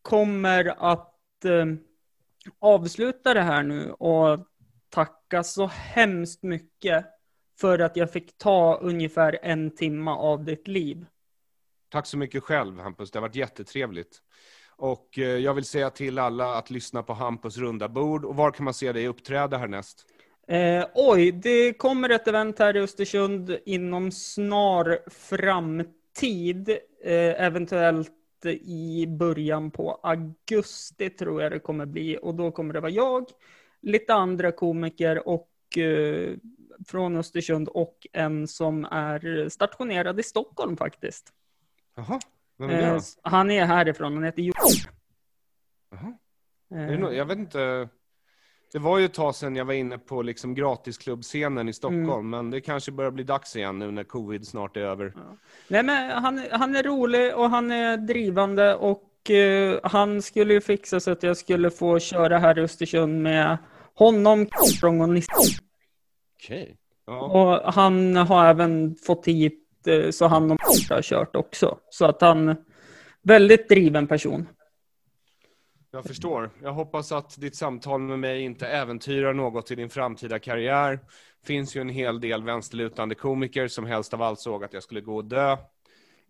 [0.02, 1.66] kommer att eh,
[2.60, 4.40] avsluta det här nu och
[4.90, 7.06] tacka så hemskt mycket
[7.60, 11.06] för att jag fick ta ungefär en timme av ditt liv.
[11.90, 14.22] Tack så mycket själv Hampus, det har varit jättetrevligt.
[14.78, 18.26] Och eh, jag vill säga till alla att lyssna på Hampus runda bord.
[18.26, 20.06] Och var kan man se dig uppträda härnäst?
[20.48, 26.70] Eh, oj, det kommer ett event här i Östersund inom snar framtid.
[27.04, 28.12] Eh, eventuellt
[28.62, 32.18] i början på augusti tror jag det kommer bli.
[32.22, 33.26] Och då kommer det vara jag,
[33.82, 36.34] lite andra komiker och eh,
[36.88, 41.34] från Östersund och en som är stationerad i Stockholm faktiskt.
[41.96, 42.20] Jaha,
[42.58, 43.00] vem är det Eh, då?
[43.24, 44.70] han är härifrån, han heter Johan.
[45.92, 46.14] Jaha.
[46.92, 47.90] Eh, nå- jag vet inte.
[48.72, 52.30] Det var ju ett tag sedan jag var inne på liksom gratisklubbscenen i Stockholm, Mm.
[52.30, 55.14] men det kanske börjar bli dags igen nu när covid snart är över.
[55.68, 60.62] Nej, men han, han är rolig och han är drivande och eh, han skulle ju
[60.62, 63.58] fixa så att jag skulle få köra här i Östersund med
[63.94, 64.48] honom,
[64.78, 65.32] Språng och Nisse.
[66.36, 66.78] Okej.
[67.08, 67.22] Ja.
[67.22, 70.58] Och han har även fått hit eh, så han och
[70.90, 71.78] har kört också.
[71.90, 72.56] Så att han
[73.22, 74.48] väldigt driven person.
[75.92, 76.50] Jag förstår.
[76.64, 81.00] Jag hoppas att ditt samtal med mig inte äventyrar något i din framtida karriär.
[81.46, 85.02] finns ju en hel del vänsterlutande komiker som helst av allt såg att jag skulle
[85.02, 85.58] gå och dö.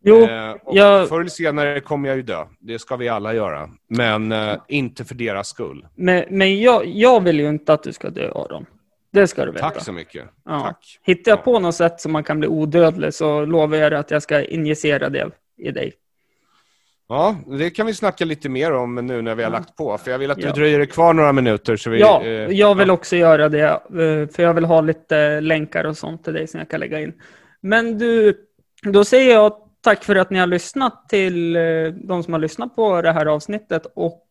[0.02, 2.46] Jo, Eh, och jag, Förr eller senare kommer jag ju dö.
[2.60, 3.70] Det ska vi alla göra.
[3.88, 5.88] Men eh, inte för deras skull.
[5.96, 8.66] men, men jag, jag vill ju inte att du ska dö Aron.
[9.16, 9.70] Det ska du veta.
[9.70, 10.26] Tack så mycket.
[10.46, 10.60] Ja.
[10.60, 11.00] Tack.
[11.04, 11.44] Hittar jag Ja.
[11.44, 15.10] på något sätt som man kan bli odödlig så lovar jag att jag ska injicera
[15.10, 15.94] det i dig.
[17.08, 19.98] Ja, det kan vi snacka lite mer om nu när vi har lagt på.
[19.98, 20.54] För jag vill att du Ja.
[20.54, 21.76] dröjer dig kvar några minuter.
[21.76, 25.42] Så vi, Ja, eh, jag vill också göra det, eh, för jag vill ha lite
[25.42, 27.14] länkar och sånt till dig som jag kan lägga in.
[27.62, 28.34] Men du,
[28.84, 31.62] då säger jag tack för att ni har lyssnat till eh,
[31.94, 34.22] de som har lyssnat på det här avsnittet och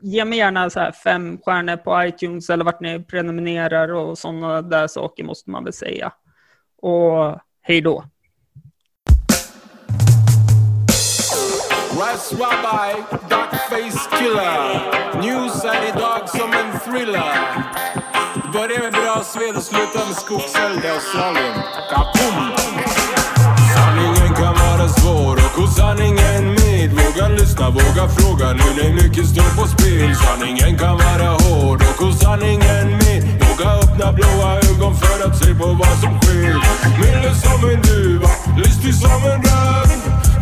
[0.00, 4.62] ge mig gärna så här fem stjärnor på iTunes eller vart ni prenumererar och sådana
[4.62, 6.12] där saker måste man väl säga.
[6.82, 8.04] Och hej då!
[12.00, 14.80] Ras Rabbi, Duckface Killer
[15.22, 17.34] News är idag som en thriller
[18.52, 21.54] Börjar med bra sved och slutar med skogseld i Australien
[21.90, 22.52] Kaboom!
[23.74, 26.57] Sanningen kan vara svår och hos sanningen
[26.88, 28.52] tid Våga lyssna, våga fråga.
[28.52, 30.14] Nu när mycket står på spel.
[30.14, 33.22] Sanningen kan vara hård och hos sanningen med.
[33.40, 36.54] Våga öppna blåa ögon för att se på vad som sker.
[36.98, 39.88] Milde som en duva, listig som en räv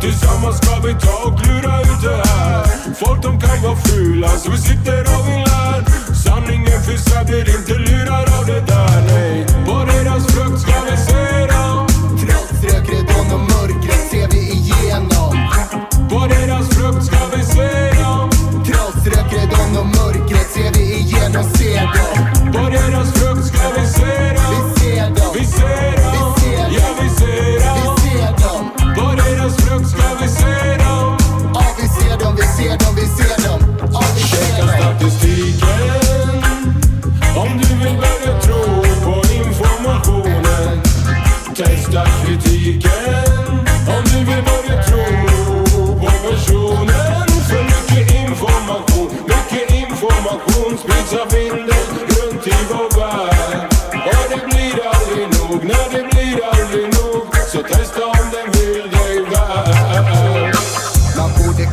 [0.01, 2.65] Tillsammans ska vi ta och klura ut det här.
[2.95, 5.81] Folk de kan vara fula så vi sitter och vi lär.
[6.25, 9.03] Sanningen finns här, blir inte lurad av det där.
[9.09, 11.26] Nej På deras frukt ska vi se.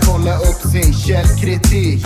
[0.01, 2.05] Kolla upp sin källkritik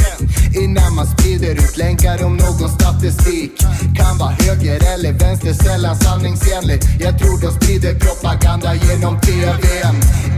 [0.54, 3.52] innan man sprider ut länkar om någon statistik.
[3.98, 6.80] Kan vara höger eller vänster, sällan sanningsenlig.
[7.00, 9.68] Jag tror de sprider propaganda genom TV,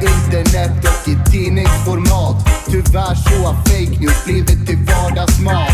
[0.01, 2.37] internet och i tidningsformat.
[2.65, 5.73] Tyvärr så har fake news blivit till vardagsmat.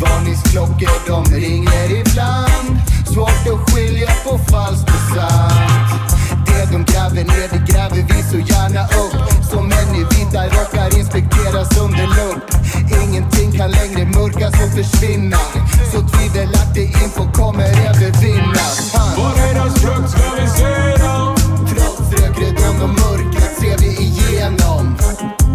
[0.00, 2.80] Varningsklockor de ringer ibland.
[3.06, 5.75] Svårt att skilja på falskt och sant
[6.66, 6.74] väg.
[6.74, 9.44] Om gräver ner, det gräver vi så gärna upp.
[9.50, 12.44] Som män i vita rockar inspekteras under lupp.
[13.02, 15.36] Ingenting kan längre mörkas och försvinna.
[15.92, 18.94] Så tvivelaktig info kommer övervinnas.
[19.16, 21.36] Var är deras frukt ska vi se dem?
[21.68, 24.96] Trots rökridån och mörkret ser vi igenom.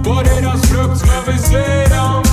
[0.05, 2.30] Var är deras frukt ska vi se dem?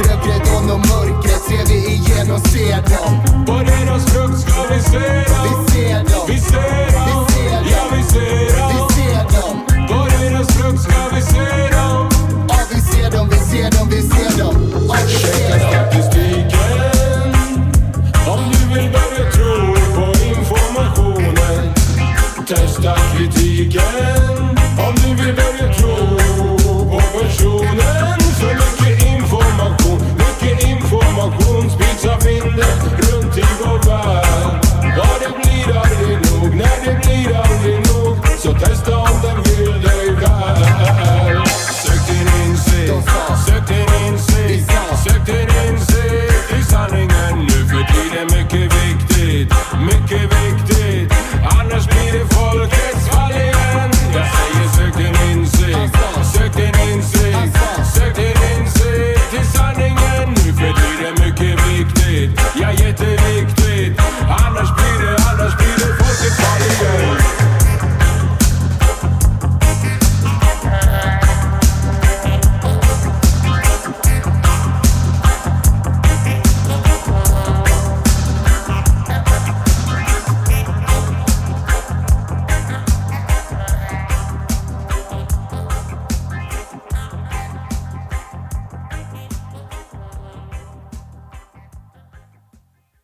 [0.00, 3.44] Rödgröt och mörkret ser vi igen och ser dem.
[3.46, 5.64] På deras frukt ska vi se dem.
[5.66, 6.26] Vi ser dem.
[6.28, 7.26] Vi ser dem.
[7.72, 8.88] Ja, vi ser dem.
[8.88, 9.86] Vi ser dem.
[9.88, 11.09] På deras frukt ska